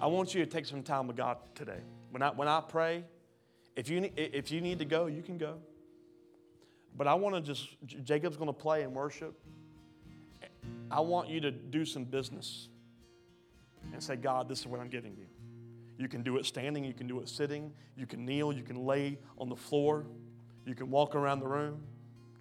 [0.00, 1.80] I want you to take some time with God today.
[2.10, 3.04] When I, when I pray,
[3.74, 5.58] if you, if you need to go, you can go.
[6.94, 7.68] But I want to just,
[8.04, 9.34] Jacob's going to play and worship.
[10.90, 12.68] I want you to do some business
[13.92, 15.26] and say, God, this is what I'm giving you.
[16.02, 18.84] You can do it standing, you can do it sitting, you can kneel, you can
[18.84, 20.04] lay on the floor,
[20.66, 21.80] you can walk around the room,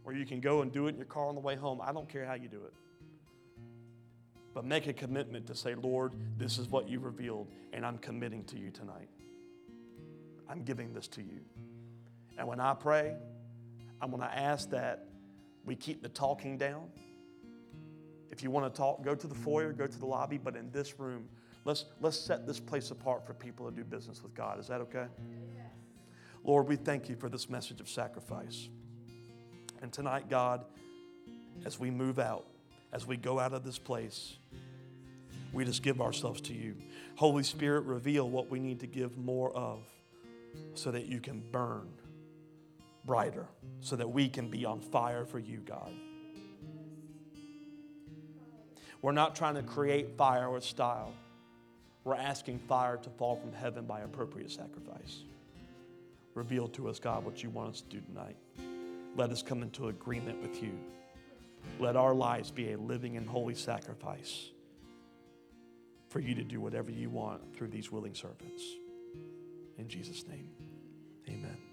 [0.04, 1.80] or you can go and do it in your car on the way home.
[1.80, 2.74] I don't care how you do it.
[4.56, 8.46] But make a commitment to say, Lord, this is what you revealed, and I'm committing
[8.46, 9.10] to you tonight.
[10.50, 11.42] I'm giving this to you.
[12.40, 13.14] And when I pray,
[14.02, 15.06] I'm going to ask that
[15.66, 16.90] we keep the talking down.
[18.32, 20.72] If you want to talk, go to the foyer, go to the lobby, but in
[20.72, 21.30] this room,
[21.66, 24.60] let's, let's set this place apart for people to do business with God.
[24.60, 25.06] Is that okay?
[26.44, 28.70] Lord, we thank you for this message of sacrifice.
[29.82, 30.66] And tonight, God,
[31.66, 32.46] as we move out,
[32.92, 34.38] as we go out of this place,
[35.54, 36.76] we just give ourselves to you.
[37.16, 39.84] Holy Spirit, reveal what we need to give more of
[40.74, 41.88] so that you can burn
[43.06, 43.48] brighter,
[43.82, 45.92] so that we can be on fire for you, God.
[49.02, 51.14] We're not trying to create fire with style.
[52.04, 55.24] We're asking fire to fall from heaven by appropriate sacrifice.
[56.34, 58.38] Reveal to us, God, what you want us to do tonight.
[59.16, 60.72] Let us come into agreement with you.
[61.80, 64.50] Let our lives be a living and holy sacrifice
[66.10, 68.64] for you to do whatever you want through these willing servants.
[69.78, 70.50] In Jesus' name,
[71.28, 71.71] amen.